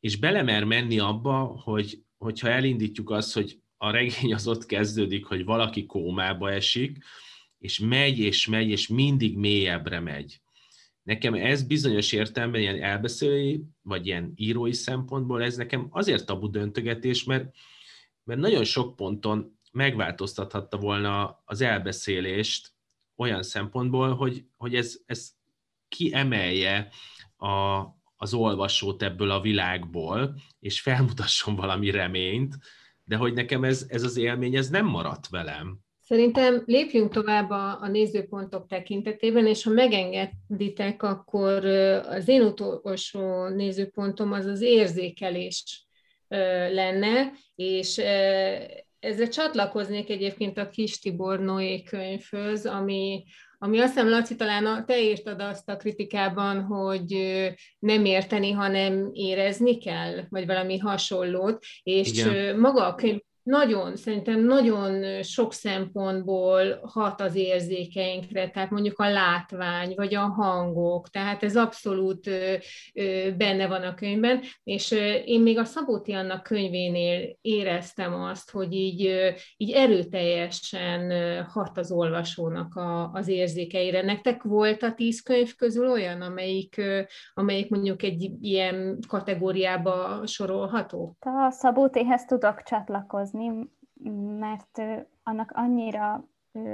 [0.00, 5.44] és belemer menni abba, hogy, hogyha elindítjuk azt, hogy a regény az ott kezdődik, hogy
[5.44, 6.98] valaki kómába esik,
[7.58, 10.40] és megy, és megy, és mindig mélyebbre megy.
[11.02, 17.24] Nekem ez bizonyos értelemben ilyen elbeszélői, vagy ilyen írói szempontból ez nekem azért tabu döntögetés,
[17.24, 17.54] mert,
[18.24, 22.72] mert nagyon sok ponton megváltoztathatta volna az elbeszélést
[23.16, 25.32] olyan szempontból, hogy, hogy ez, ez
[25.88, 26.88] kiemelje
[27.36, 27.82] a,
[28.16, 32.58] az olvasót ebből a világból, és felmutasson valami reményt,
[33.04, 35.85] de hogy nekem ez, ez az élmény, ez nem maradt velem.
[36.08, 41.64] Szerintem lépjünk tovább a, a nézőpontok tekintetében, és ha megengeditek, akkor
[42.04, 45.86] az én utolsó nézőpontom az az érzékelés
[46.72, 47.98] lenne, és
[48.98, 53.24] ezzel csatlakoznék egyébként a Kis Tibor Noé könyvhöz, ami,
[53.58, 57.16] ami azt hiszem, Laci, talán te írtad azt a kritikában, hogy
[57.78, 62.58] nem érteni, hanem érezni kell, vagy valami hasonlót, és Igen.
[62.58, 69.92] maga a könyv nagyon, szerintem nagyon sok szempontból hat az érzékeinkre, tehát mondjuk a látvány,
[69.96, 72.30] vagy a hangok, tehát ez abszolút
[73.36, 74.90] benne van a könyvben, és
[75.24, 81.12] én még a Szabóti Annak könyvénél éreztem azt, hogy így, így erőteljesen
[81.44, 84.02] hat az olvasónak a, az érzékeire.
[84.02, 86.80] Nektek volt a tíz könyv közül olyan, amelyik,
[87.34, 91.16] amelyik mondjuk egy ilyen kategóriába sorolható?
[91.20, 93.70] A Szabótéhez tudok csatlakozni olvasni,
[94.38, 94.82] mert
[95.22, 96.28] annak annyira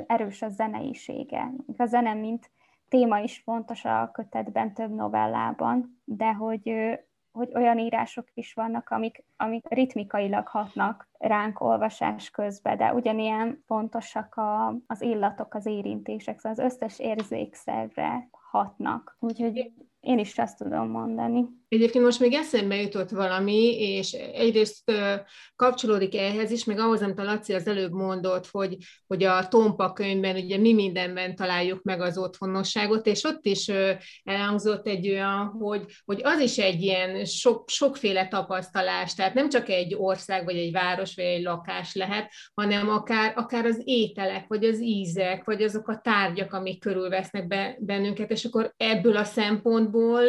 [0.06, 1.52] erős a zeneisége.
[1.76, 2.50] A zene, mint
[2.88, 6.72] téma is fontos a kötetben, több novellában, de hogy
[7.32, 14.34] hogy olyan írások is vannak, amik, amik ritmikailag hatnak ránk olvasás közben, de ugyanilyen fontosak
[14.34, 19.16] a, az illatok, az érintések, szóval az összes érzékszerre hatnak.
[19.20, 21.48] Úgyhogy én is azt tudom mondani.
[21.72, 24.92] Egyébként most még eszembe jutott valami, és egyrészt
[25.56, 29.92] kapcsolódik ehhez is, meg ahhoz, amit a Laci az előbb mondott, hogy, hogy a Tompa
[29.92, 33.70] könyvben ugye mi mindenben találjuk meg az otthonosságot, és ott is
[34.22, 39.68] elhangzott egy olyan, hogy, hogy az is egy ilyen sok, sokféle tapasztalás, tehát nem csak
[39.68, 44.64] egy ország, vagy egy város, vagy egy lakás lehet, hanem akár, akár az ételek, vagy
[44.64, 50.22] az ízek, vagy azok a tárgyak, amik körülvesznek be, bennünket, és akkor ebből a szempontból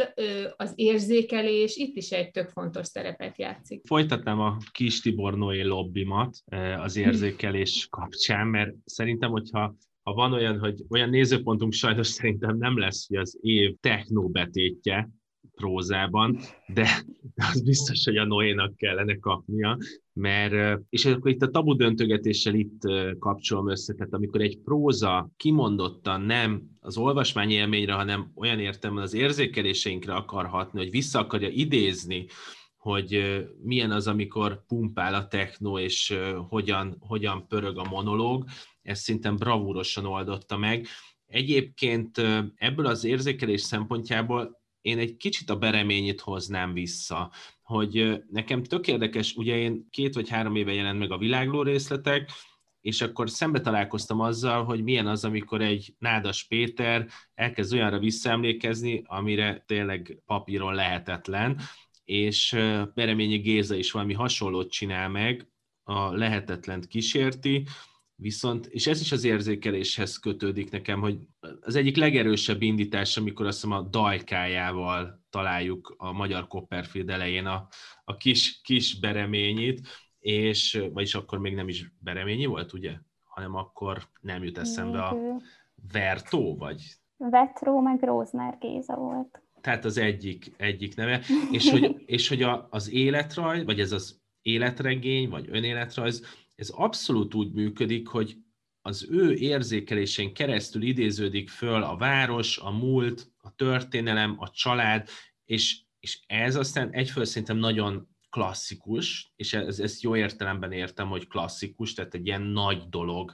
[0.58, 3.82] az érzék érzékelés itt is egy tök fontos szerepet játszik.
[3.86, 10.34] Folytatnám a kis Tibor Noé lobbimat eh, az érzékelés kapcsán, mert szerintem, hogyha ha van
[10.34, 15.10] olyan, hogy olyan nézőpontunk sajnos szerintem nem lesz, hogy az év technóbetétje,
[15.56, 17.04] prózában, de
[17.36, 19.78] az biztos, hogy a Noénak kellene kapnia,
[20.14, 22.82] mert, és akkor itt a tabu döntögetéssel itt
[23.20, 29.14] kapcsolom össze, tehát amikor egy próza kimondottan nem az olvasmány élményre, hanem olyan értelemben az
[29.14, 32.26] érzékeléseinkre akar hatni, hogy vissza akarja idézni,
[32.78, 36.18] hogy milyen az, amikor pumpál a techno, és
[36.50, 38.46] hogyan, hogyan pörög a monológ,
[38.82, 40.88] ezt szintén bravúrosan oldotta meg.
[41.26, 42.22] Egyébként
[42.56, 49.36] ebből az érzékelés szempontjából én egy kicsit a bereményit hoznám vissza, hogy nekem tök érdekes,
[49.36, 52.32] ugye én két vagy három éve jelent meg a világló részletek,
[52.82, 59.04] és akkor szembe találkoztam azzal, hogy milyen az, amikor egy Nádas Péter elkezd olyanra visszaemlékezni,
[59.06, 61.60] amire tényleg papíron lehetetlen,
[62.06, 62.52] és
[62.94, 65.48] Bereményi Géza is valami hasonlót csinál meg,
[65.84, 67.68] a lehetetlent kísérti,
[68.24, 71.20] Viszont, és ez is az érzékeléshez kötődik nekem, hogy
[71.62, 77.68] az egyik legerősebb indítás, amikor azt hiszem a dajkájával találjuk a magyar Copperfield elején a,
[78.04, 79.88] a kis, kis bereményit,
[80.20, 82.94] és, vagyis akkor még nem is bereményi volt, ugye?
[83.24, 85.18] Hanem akkor nem jut eszembe a
[85.92, 86.84] Vertó, vagy?
[87.18, 89.42] Vetró, meg Róznár Géza volt.
[89.62, 91.22] Tehát az egyik, egyik neve.
[91.52, 97.34] És hogy, és hogy a, az életrajz, vagy ez az életregény, vagy önéletrajz, ez abszolút
[97.34, 98.38] úgy működik, hogy
[98.82, 105.10] az ő érzékelésén keresztül idéződik föl a város, a múlt, a történelem, a család,
[105.46, 111.28] és, és ez aztán egyföl szerintem nagyon klasszikus, és ez, ezt jó értelemben értem, hogy
[111.28, 113.34] klasszikus, tehát egy ilyen nagy dolog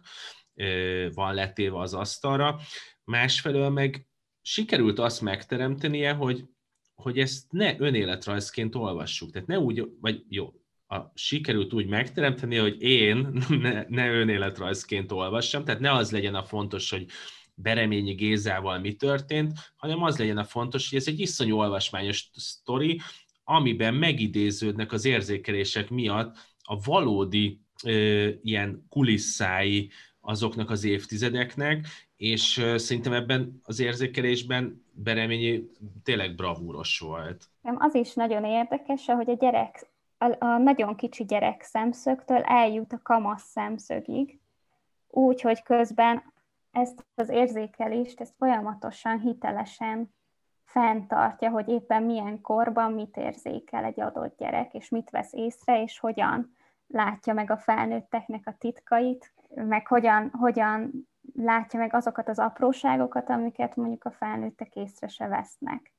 [1.13, 2.59] van letéve az asztalra.
[3.03, 4.07] Másfelől meg
[4.41, 6.45] sikerült azt megteremtenie, hogy,
[6.93, 9.31] hogy ezt ne önéletrajzként olvassuk.
[9.31, 10.53] Tehát ne úgy, vagy jó,
[10.91, 16.43] a, sikerült úgy megteremteni, hogy én ne, ne önéletrajzként olvassam, tehát ne az legyen a
[16.43, 17.05] fontos, hogy
[17.55, 22.99] Bereményi Gézával mi történt, hanem az legyen a fontos, hogy ez egy iszonyú olvasmányos sztori,
[23.43, 32.77] amiben megidéződnek az érzékelések miatt a valódi ö, ilyen kulisszái azoknak az évtizedeknek, és ö,
[32.77, 35.63] szerintem ebben az érzékelésben Bereményi
[36.03, 37.49] tényleg bravúros volt.
[37.61, 39.87] Az is nagyon érdekes, hogy a gyerek
[40.19, 44.39] a, a nagyon kicsi gyerek szemszögtől eljut a kamasz szemszögig,
[45.09, 46.23] úgy, hogy közben
[46.71, 50.13] ezt az érzékelést, ezt folyamatosan, hitelesen
[50.63, 55.99] fenntartja, hogy éppen milyen korban mit érzékel egy adott gyerek, és mit vesz észre, és
[55.99, 56.55] hogyan
[56.87, 63.75] látja meg a felnőtteknek a titkait, meg hogyan, hogyan látja meg azokat az apróságokat, amiket
[63.75, 65.93] mondjuk a felnőttek észre se vesznek.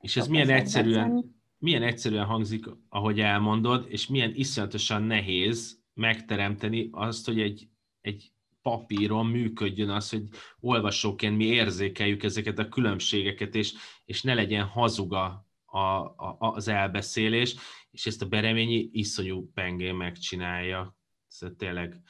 [0.00, 7.26] És ez milyen egyszerűen, milyen egyszerűen hangzik, ahogy elmondod, és milyen iszonyatosan nehéz megteremteni azt,
[7.26, 7.68] hogy egy,
[8.00, 10.28] egy papíron működjön az, hogy
[10.60, 17.56] olvasóként mi érzékeljük ezeket a különbségeket, és, és ne legyen hazuga a, a, az elbeszélés,
[17.90, 20.96] és ezt a Bereményi iszonyú pengén megcsinálja.
[21.28, 22.02] Ez tényleg,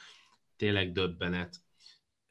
[0.55, 1.55] tényleg döbbenet.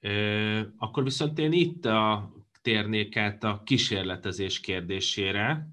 [0.00, 5.68] Ö, akkor viszont én itt a, térnék át a kísérletezés kérdésére,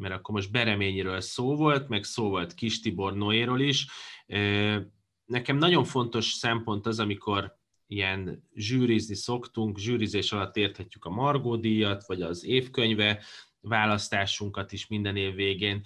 [0.00, 3.86] mert akkor most Bereményiről szó volt, meg szó volt Kis Tibor Noéról is.
[5.24, 12.06] Nekem nagyon fontos szempont az, amikor ilyen zsűrizni szoktunk, zsűrizés alatt érthetjük a Margó díjat,
[12.06, 13.22] vagy az évkönyve
[13.60, 15.82] választásunkat is minden év végén,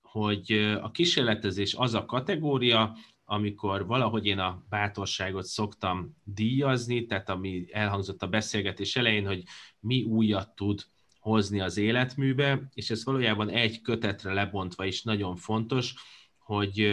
[0.00, 0.52] hogy
[0.82, 8.22] a kísérletezés az a kategória, amikor valahogy én a bátorságot szoktam díjazni, tehát ami elhangzott
[8.22, 9.42] a beszélgetés elején, hogy
[9.80, 10.84] mi újat tud
[11.22, 15.94] hozni az életműbe, és ez valójában egy kötetre lebontva is nagyon fontos,
[16.38, 16.92] hogy,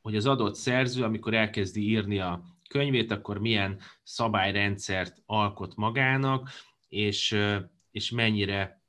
[0.00, 6.50] hogy az adott szerző, amikor elkezdi írni a könyvét, akkor milyen szabályrendszert alkot magának,
[6.88, 7.36] és,
[7.90, 8.82] és mennyire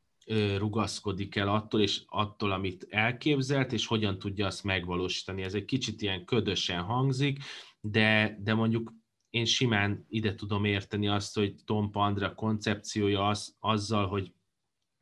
[0.57, 5.43] rugaszkodik el attól, és attól, amit elképzelt, és hogyan tudja azt megvalósítani.
[5.43, 7.43] Ez egy kicsit ilyen ködösen hangzik,
[7.81, 8.93] de, de mondjuk
[9.37, 14.31] én simán ide tudom érteni azt, hogy Tom Pandra koncepciója az, azzal, hogy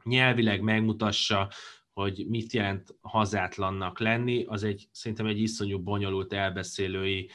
[0.03, 1.51] nyelvileg megmutassa,
[1.93, 7.29] hogy mit jelent hazátlannak lenni, az egy szerintem egy iszonyú bonyolult elbeszélői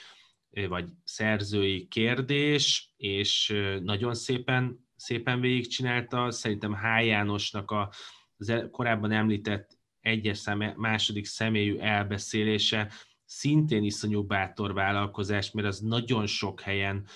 [0.68, 6.30] vagy szerzői kérdés, és nagyon szépen, szépen végigcsinálta.
[6.30, 7.04] Szerintem H.
[7.04, 7.92] Jánosnak a,
[8.36, 12.92] az korábban említett egyes szeme, második személyű elbeszélése
[13.30, 17.06] szintén iszonyú bátor vállalkozás, mert az nagyon sok helyen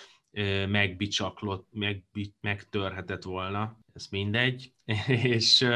[0.68, 2.04] megbicsaklott, meg,
[2.40, 4.72] megtörhetett volna, ez mindegy,
[5.36, 5.66] és,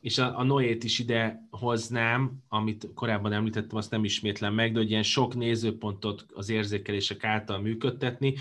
[0.00, 4.78] és a, a Noét is ide hoznám, amit korábban említettem, azt nem ismétlem meg, de
[4.78, 8.34] hogy ilyen sok nézőpontot az érzékelések által működtetni,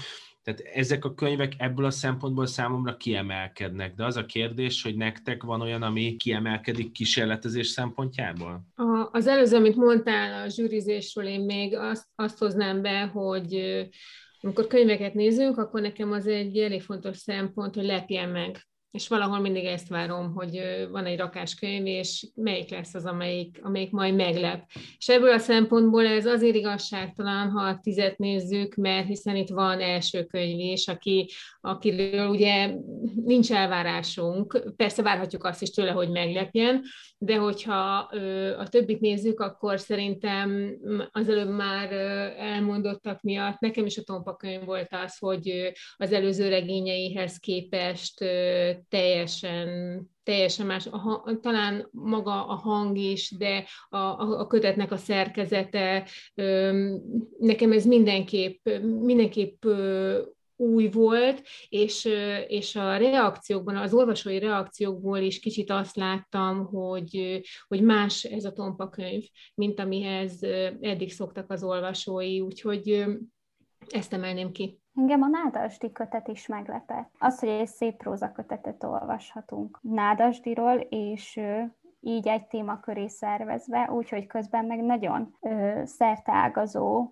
[0.44, 5.44] tehát ezek a könyvek ebből a szempontból számomra kiemelkednek, de az a kérdés, hogy nektek
[5.44, 8.62] van olyan, ami kiemelkedik kísérletezés szempontjából?
[8.76, 13.54] A, az előző, amit mondtál a zsűrizésről, én még azt, azt hoznám be, hogy
[14.41, 19.39] amikor könyveket nézünk, akkor nekem az egy elég fontos szempont, hogy lepjen meg és valahol
[19.39, 24.70] mindig ezt várom, hogy van egy rakáskönyv, és melyik lesz az, amelyik, amelyik majd meglep.
[24.98, 29.80] És ebből a szempontból ez azért igazságtalan, ha a tizet nézzük, mert hiszen itt van
[29.82, 31.30] első könyv is, aki,
[31.62, 32.76] akiről ugye
[33.26, 36.82] nincs elvárásunk, persze várhatjuk azt is tőle, hogy meglepjen,
[37.18, 37.98] de hogyha
[38.58, 40.78] a többit nézzük, akkor szerintem
[41.12, 41.91] az előbb már
[42.38, 48.26] elmondottak miatt, nekem is a Tompa könyv volt az, hogy az előző regényeihez képest
[48.90, 54.98] teljesen, teljesen más, a, talán maga a hang is, de a, a, a kötetnek a
[54.98, 56.08] szerkezete,
[57.40, 58.70] nekem ez mindenképp,
[59.02, 59.66] mindenképp
[60.56, 62.10] új volt, és,
[62.48, 68.54] és a reakciókban, az olvasói reakciókból is kicsit azt láttam, hogy, hogy más ez a
[68.54, 69.24] tompa könyv,
[69.56, 70.44] mint amihez
[70.82, 73.06] eddig szoktak az olvasói, úgyhogy
[73.90, 74.82] ezt emelném ki.
[74.96, 77.12] Engem a Nádasdi kötet is meglepett.
[77.20, 81.40] Az, hogy egy szép próza kötetet olvashatunk Nádasdiról, és
[82.00, 87.12] így egy témaköré szervezve, úgyhogy közben meg nagyon ö, szerteágazó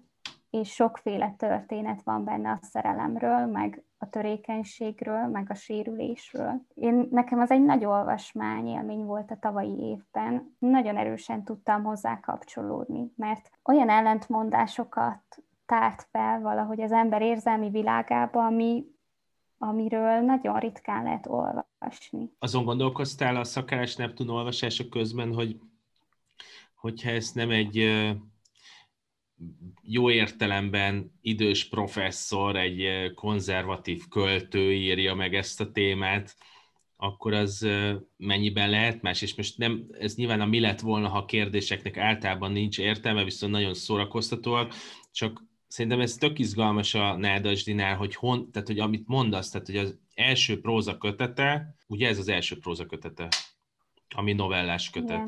[0.49, 6.61] és sokféle történet van benne a szerelemről, meg a törékenységről, meg a sérülésről.
[6.73, 10.55] Én, nekem az egy nagy olvasmány élmény volt a tavalyi évben.
[10.59, 15.23] Nagyon erősen tudtam hozzá kapcsolódni, mert olyan ellentmondásokat
[15.71, 18.83] tárt fel valahogy az ember érzelmi világába, ami,
[19.57, 22.31] amiről nagyon ritkán lehet olvasni.
[22.39, 25.59] Azon gondolkoztál a szakállas Neptun olvasása közben, hogy
[26.75, 27.91] hogyha ezt nem egy
[29.81, 36.35] jó értelemben idős professzor, egy konzervatív költő írja meg ezt a témát,
[36.97, 37.67] akkor az
[38.17, 39.21] mennyiben lehet más?
[39.21, 43.51] És most nem, ez nyilván a mi lett volna, ha kérdéseknek általában nincs értelme, viszont
[43.51, 44.73] nagyon szórakoztatóak,
[45.11, 49.77] csak szerintem ez tök izgalmas a Nádasdinál, hogy, hon, tehát, hogy amit mondasz, tehát hogy
[49.77, 53.27] az első próza kötete, ugye ez az első próza kötete,
[54.09, 55.27] ami novellás kötet.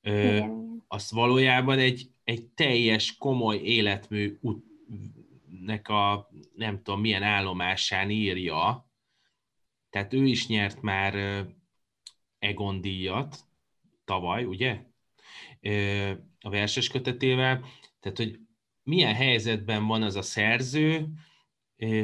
[0.00, 0.16] Igen.
[0.16, 0.84] Ö, Igen.
[0.88, 4.38] Azt valójában egy, egy teljes, komoly életmű
[5.60, 8.90] nek a nem tudom milyen állomásán írja,
[9.90, 11.44] tehát ő is nyert már
[12.38, 13.36] Egon díjat
[14.04, 14.80] tavaly, ugye?
[16.40, 17.64] A verses kötetével,
[18.00, 18.38] tehát hogy
[18.88, 21.06] milyen helyzetben van az a szerző,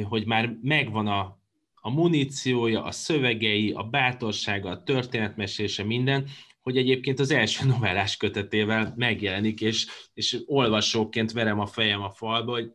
[0.03, 1.37] hogy már megvan a,
[1.81, 6.27] a muníciója, a szövegei, a bátorsága, a történetmesése, minden,
[6.61, 12.51] hogy egyébként az első novellás kötetével megjelenik, és, és olvasóként verem a fejem a falba,
[12.51, 12.71] hogy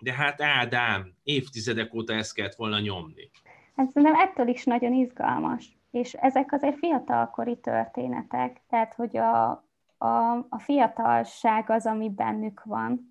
[0.00, 3.30] de hát Ádám, évtizedek óta ezt kellett volna nyomni.
[3.76, 5.78] Hát szerintem ettől is nagyon izgalmas.
[5.90, 9.50] És ezek azért fiatalkori történetek, tehát hogy a,
[9.98, 13.09] a, a fiatalság az, ami bennük van,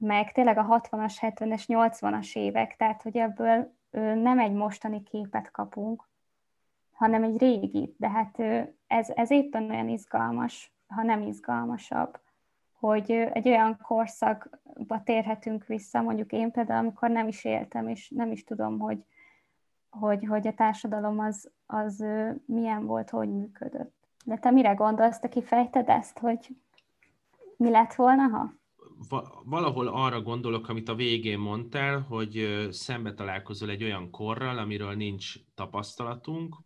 [0.00, 3.72] meg tényleg a 60-as, 70-es, 80-as évek, tehát hogy ebből
[4.14, 6.08] nem egy mostani képet kapunk,
[6.92, 8.38] hanem egy régi, de hát
[8.86, 12.20] ez, ez éppen olyan izgalmas, ha nem izgalmasabb,
[12.72, 18.30] hogy egy olyan korszakba térhetünk vissza, mondjuk én például, amikor nem is éltem, és nem
[18.30, 19.04] is tudom, hogy,
[19.90, 22.04] hogy, hogy a társadalom az, az
[22.44, 23.94] milyen volt, hogy működött.
[24.24, 26.56] De te mire gondolsz, te kifejted ezt, hogy
[27.56, 28.59] mi lett volna, ha?
[29.44, 35.34] Valahol arra gondolok, amit a végén mondtál, hogy szembe találkozol egy olyan korral, amiről nincs
[35.54, 36.56] tapasztalatunk,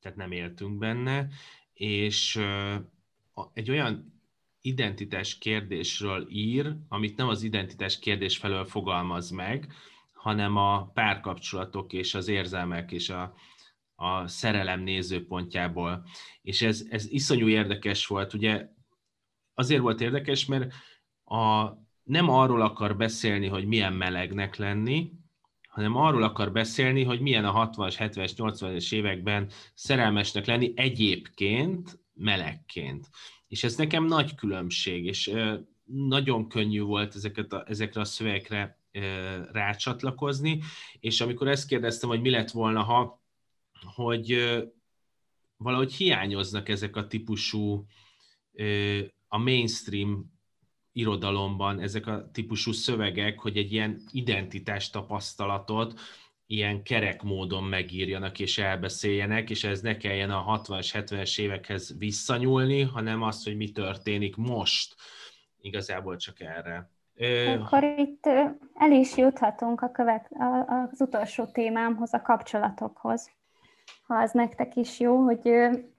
[0.00, 1.28] tehát nem éltünk benne,
[1.72, 2.40] és
[3.52, 4.12] egy olyan
[4.60, 9.72] identitás kérdésről ír, amit nem az identitás kérdés felől fogalmaz meg,
[10.12, 13.34] hanem a párkapcsolatok és az érzelmek és a,
[13.94, 16.06] a szerelem nézőpontjából.
[16.42, 18.34] És ez, ez iszonyú érdekes volt.
[18.34, 18.68] Ugye
[19.54, 20.74] azért volt érdekes, mert
[21.24, 21.68] a,
[22.02, 25.12] nem arról akar beszélni, hogy milyen melegnek lenni,
[25.68, 33.10] hanem arról akar beszélni, hogy milyen a 60-as, 70-es, 80-es években szerelmesnek lenni egyébként, melegként.
[33.48, 35.32] És ez nekem nagy különbség, és
[35.84, 38.78] nagyon könnyű volt ezeket a, ezekre a szövegekre
[39.52, 40.60] rácsatlakozni,
[41.00, 43.22] és amikor ezt kérdeztem, hogy mi lett volna, ha
[43.94, 44.54] hogy
[45.56, 47.86] valahogy hiányoznak ezek a típusú
[49.28, 50.33] a mainstream
[50.94, 56.00] irodalomban ezek a típusú szövegek, hogy egy ilyen identitás tapasztalatot
[56.46, 62.82] ilyen kerek módon megírjanak és elbeszéljenek, és ez ne kelljen a 60-as, 70-es évekhez visszanyúlni,
[62.82, 64.94] hanem az, hogy mi történik most.
[65.60, 66.90] Igazából csak erre.
[67.60, 68.26] Akkor itt
[68.74, 70.30] el is juthatunk a követ,
[70.66, 73.30] az utolsó témámhoz, a kapcsolatokhoz.
[74.06, 75.50] Ha az nektek is jó, hogy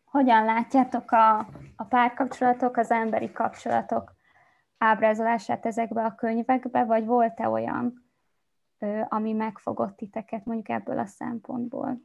[0.04, 1.38] hogyan látjátok a,
[1.76, 4.15] a párkapcsolatok, az emberi kapcsolatok
[4.86, 8.04] ábrázolását ezekbe a könyvekbe, vagy volt-e olyan,
[9.10, 12.02] ami megfogott titeket mondjuk ebből a szempontból?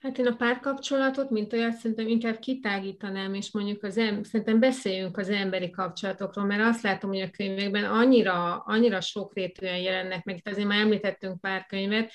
[0.00, 5.16] Hát én a párkapcsolatot, mint olyat szerintem inkább kitágítanám, és mondjuk az em- szerintem beszéljünk
[5.16, 10.48] az emberi kapcsolatokról, mert azt látom, hogy a könyvekben annyira, annyira sokrétűen jelennek meg, itt
[10.48, 12.12] azért már említettünk pár könyvet,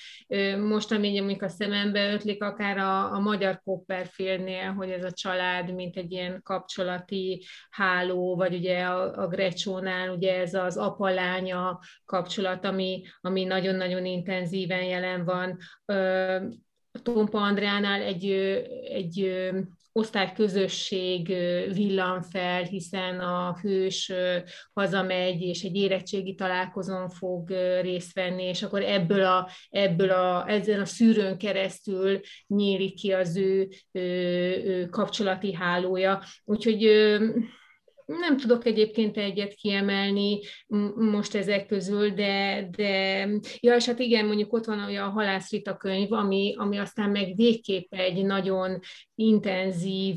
[0.58, 5.74] most ami mondjuk a szemembe ötlik, akár a, a magyar Copperfieldnél, hogy ez a család,
[5.74, 12.64] mint egy ilyen kapcsolati háló, vagy ugye a, a Grecsónál, ugye ez az apalánya kapcsolat,
[12.64, 15.58] ami, ami nagyon-nagyon intenzíven jelen van
[17.02, 18.30] Tompa Andránál egy,
[18.88, 19.30] egy
[19.92, 21.26] osztályközösség
[21.72, 24.12] villan fel, hiszen a hős
[24.72, 30.80] hazamegy, és egy érettségi találkozón fog részt venni, és akkor ebből a, ebből a, ezen
[30.80, 34.02] a szűrőn keresztül nyílik ki az ő, ő,
[34.64, 36.22] ő kapcsolati hálója.
[36.44, 36.82] Úgyhogy
[38.06, 40.40] nem tudok egyébként egyet kiemelni
[40.96, 43.26] most ezek közül, de, de
[43.60, 47.94] ja, és hát igen, mondjuk ott van a halászrita könyv, ami, ami aztán meg végképp
[47.94, 48.78] egy nagyon
[49.14, 50.16] intenzív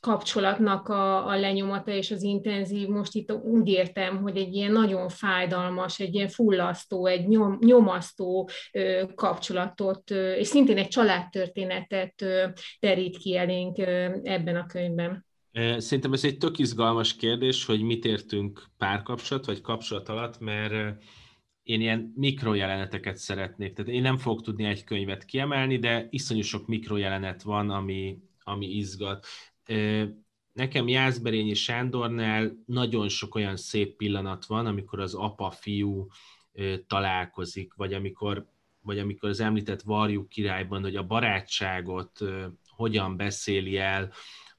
[0.00, 5.08] kapcsolatnak a, a lenyomata és az intenzív, most itt úgy értem, hogy egy ilyen nagyon
[5.08, 8.48] fájdalmas, egy ilyen fullasztó, egy nyom, nyomasztó
[9.14, 12.24] kapcsolatot, és szintén egy családtörténetet
[12.78, 13.78] terít ki elénk
[14.22, 15.25] ebben a könyvben.
[15.76, 21.02] Szerintem ez egy tök izgalmas kérdés, hogy mit értünk párkapcsolat vagy kapcsolat alatt, mert
[21.62, 23.72] én ilyen mikrojeleneteket szeretnék.
[23.74, 28.66] Tehát én nem fogok tudni egy könyvet kiemelni, de iszonyú sok mikrojelenet van, ami, ami
[28.66, 29.26] izgat.
[30.52, 36.06] Nekem Jászberényi Sándornál nagyon sok olyan szép pillanat van, amikor az apa-fiú
[36.86, 38.48] találkozik, vagy amikor,
[38.80, 42.20] vagy amikor az említett Varjú királyban, hogy a barátságot
[42.66, 44.12] hogyan beszéli el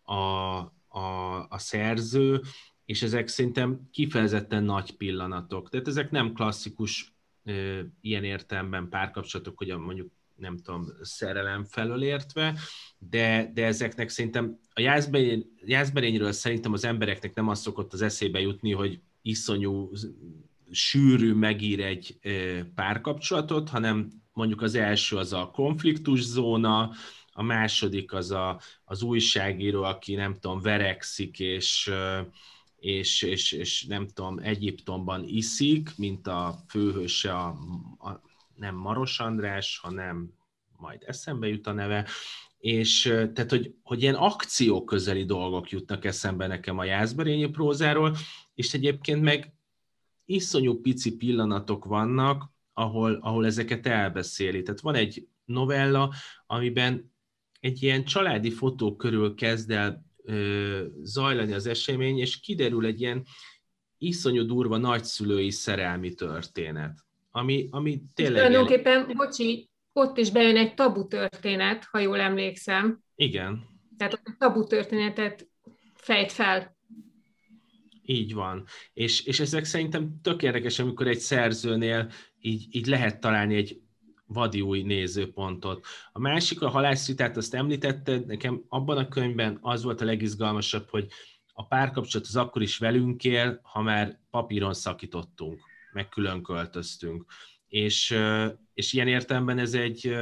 [0.04, 2.42] a, a, a szerző,
[2.86, 5.70] és ezek szerintem kifejezetten nagy pillanatok.
[5.70, 12.04] Tehát ezek nem klasszikus ö, ilyen értelemben párkapcsolatok, hogy a, mondjuk nem tudom, szerelem felől
[12.04, 12.60] értve,
[12.98, 18.40] de, de ezeknek szerintem a Jászberény, Jászberényről szerintem az embereknek nem az szokott az eszébe
[18.40, 19.92] jutni, hogy iszonyú
[20.72, 22.20] sűrű megír egy
[22.76, 26.92] párkapcsolatot, hanem mondjuk az első az a konfliktus zóna,
[27.38, 31.92] a második az a, az újságíró, aki nem tudom, verekszik, és,
[32.80, 37.48] és, és, és nem tudom, Egyiptomban iszik, mint a főhőse a,
[38.00, 38.22] a
[38.56, 40.34] nem Maros András, hanem
[40.78, 42.08] majd eszembe jut a neve,
[42.58, 43.02] és
[43.34, 48.16] tehát, hogy, hogy ilyen akció közeli dolgok jutnak eszembe nekem a Jászberényi prózáról,
[48.54, 49.54] és egyébként meg
[50.26, 54.62] iszonyú pici pillanatok vannak, ahol, ahol ezeket elbeszéli.
[54.64, 56.14] Tehát van egy novella,
[56.48, 57.16] amiben
[57.68, 63.26] egy ilyen családi fotó körül kezd el ö, zajlani az esemény, és kiderül egy ilyen
[63.98, 68.46] iszonyú durva nagyszülői szerelmi történet, ami, ami tényleg...
[68.46, 69.18] tulajdonképpen, ilyen...
[69.18, 73.00] bocsi, ott is bejön egy tabu történet, ha jól emlékszem.
[73.16, 73.64] Igen.
[73.98, 75.48] Tehát a tabu történetet
[75.94, 76.78] fejt fel.
[78.02, 78.66] Így van.
[78.94, 83.82] És, és ezek szerintem tök érdekes, amikor egy szerzőnél így, így lehet találni egy
[84.28, 85.86] vadi új nézőpontot.
[86.12, 91.08] A másik, a halászritát, azt említetted, nekem abban a könyvben az volt a legizgalmasabb, hogy
[91.54, 95.60] a párkapcsolat az akkor is velünk él, ha már papíron szakítottunk,
[95.92, 97.26] meg külön költöztünk.
[97.68, 98.18] És,
[98.74, 100.18] és ilyen értelemben ez egy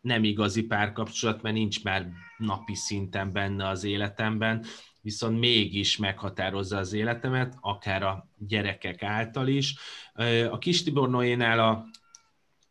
[0.00, 2.08] nem igazi párkapcsolat, mert nincs már
[2.38, 4.64] napi szinten benne az életemben,
[5.00, 9.74] viszont mégis meghatározza az életemet, akár a gyerekek által is.
[10.50, 11.86] A Kis Tibor Noénál a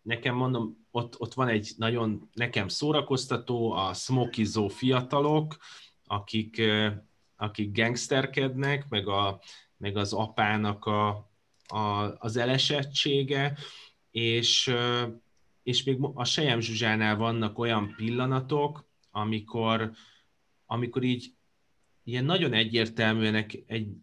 [0.06, 5.58] nekem mondom, ott, ott van egy nagyon nekem szórakoztató, a smokizó fiatalok,
[6.04, 6.62] akik,
[7.36, 9.42] akik gangsterkednek, meg, a,
[9.78, 11.08] meg az apának a,
[11.68, 13.58] a, az elesettsége,
[14.12, 14.74] és,
[15.64, 19.92] és még a Sejem Zsuzsánál vannak olyan pillanatok, amikor,
[20.66, 21.34] amikor így
[22.04, 23.46] ilyen nagyon egyértelműen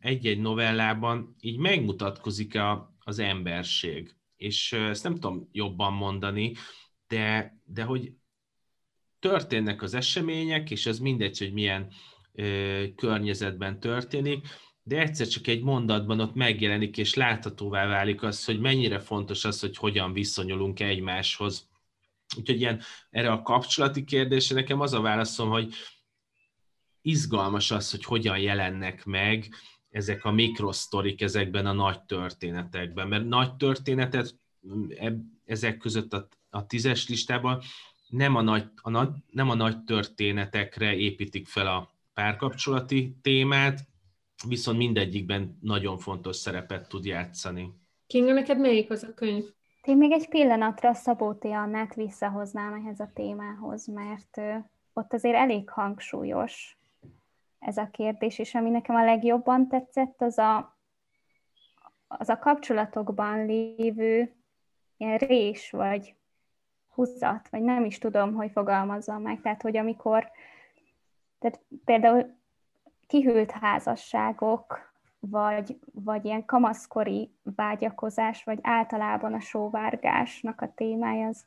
[0.01, 4.15] egy-egy novellában így megmutatkozik a, az emberség.
[4.43, 6.53] És ezt nem tudom jobban mondani,
[7.09, 8.13] de, de hogy
[9.19, 11.93] történnek az események, és az mindegy, hogy milyen
[12.33, 14.47] ö, környezetben történik,
[14.83, 19.61] de egyszer csak egy mondatban ott megjelenik, és láthatóvá válik az, hogy mennyire fontos az,
[19.61, 21.69] hogy hogyan viszonyulunk egymáshoz.
[22.37, 22.81] Úgyhogy ilyen
[23.11, 25.75] erre a kapcsolati kérdésre nekem az a válaszom, hogy
[27.03, 29.49] izgalmas az, hogy hogyan jelennek meg
[29.93, 34.39] ezek a mikrosztorik ezekben a nagy történetekben, mert nagy történetet
[35.45, 37.61] ezek között a, a tízes listában
[38.09, 43.81] nem a, nagy, a nagy, nem a nagy történetekre építik fel a párkapcsolati témát,
[44.49, 47.73] viszont mindegyikben nagyon fontos szerepet tud játszani.
[48.07, 49.45] Kinga, neked melyik az a könyv?
[49.83, 51.45] Én még egy pillanatra Szabó T.
[51.45, 54.41] Annát visszahoznám ehhez a témához, mert
[54.93, 56.77] ott azért elég hangsúlyos
[57.63, 60.77] ez a kérdés, és ami nekem a legjobban tetszett, az a,
[62.07, 64.35] az a kapcsolatokban lévő
[64.97, 66.15] ilyen rés, vagy
[66.95, 69.41] húzat, vagy nem is tudom, hogy fogalmazzam meg.
[69.41, 70.31] Tehát, hogy amikor,
[71.39, 72.35] tehát például
[73.07, 81.45] kihűlt házasságok, vagy, vagy ilyen kamaszkori vágyakozás, vagy általában a sóvárgásnak a témája az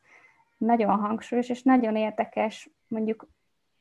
[0.58, 3.28] nagyon hangsúlyos, és nagyon érdekes mondjuk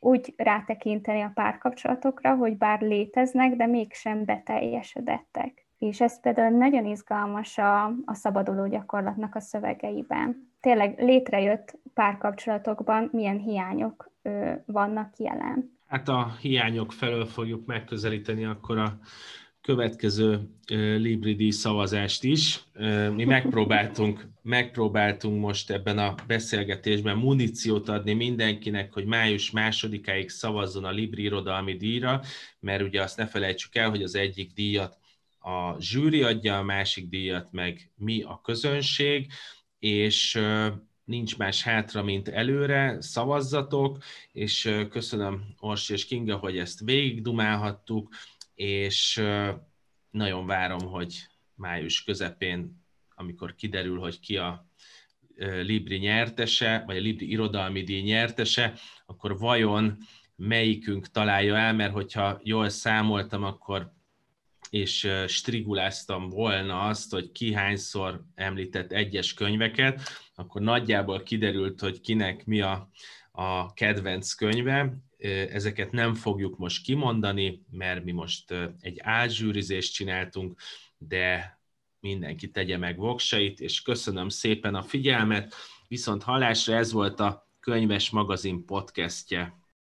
[0.05, 5.67] úgy rátekinteni a párkapcsolatokra, hogy bár léteznek, de mégsem beteljesedettek.
[5.79, 10.53] És ez például nagyon izgalmas a, a szabaduló gyakorlatnak a szövegeiben.
[10.61, 15.79] Tényleg létrejött párkapcsolatokban milyen hiányok ö, vannak jelen.
[15.87, 18.99] Hát a hiányok felől fogjuk megközelíteni akkor a
[19.65, 20.49] következő
[20.97, 22.61] Libridi szavazást is.
[23.15, 30.91] Mi megpróbáltunk, megpróbáltunk most ebben a beszélgetésben muníciót adni mindenkinek, hogy május másodikáig szavazzon a
[30.91, 32.23] Libri irodalmi díjra,
[32.61, 34.99] mert ugye azt ne felejtsük el, hogy az egyik díjat
[35.39, 39.33] a zsűri adja, a másik díjat meg mi a közönség,
[39.79, 40.41] és
[41.05, 43.99] nincs más hátra, mint előre, szavazzatok,
[44.33, 48.15] és köszönöm Orsi és Kinga, hogy ezt végigdumálhattuk,
[48.55, 49.23] és
[50.11, 52.83] nagyon várom, hogy május közepén,
[53.15, 54.67] amikor kiderül, hogy ki a
[55.63, 58.75] Libri nyertese, vagy a Libri irodalmi díj nyertese,
[59.07, 59.99] akkor vajon
[60.37, 63.93] melyikünk találja el, mert hogyha jól számoltam, akkor
[64.71, 70.01] és striguláztam volna azt, hogy ki hányszor említett egyes könyveket,
[70.35, 72.91] akkor nagyjából kiderült, hogy kinek mi a,
[73.33, 74.97] a kedvenc könyve.
[75.25, 80.61] Ezeket nem fogjuk most kimondani, mert mi most egy álzsűrizést csináltunk,
[80.99, 81.59] de
[82.01, 85.55] mindenki tegye meg voksait, és köszönöm szépen a figyelmet.
[85.89, 89.64] Viszont hallásra ez volt a Könyves Magazin podcastje.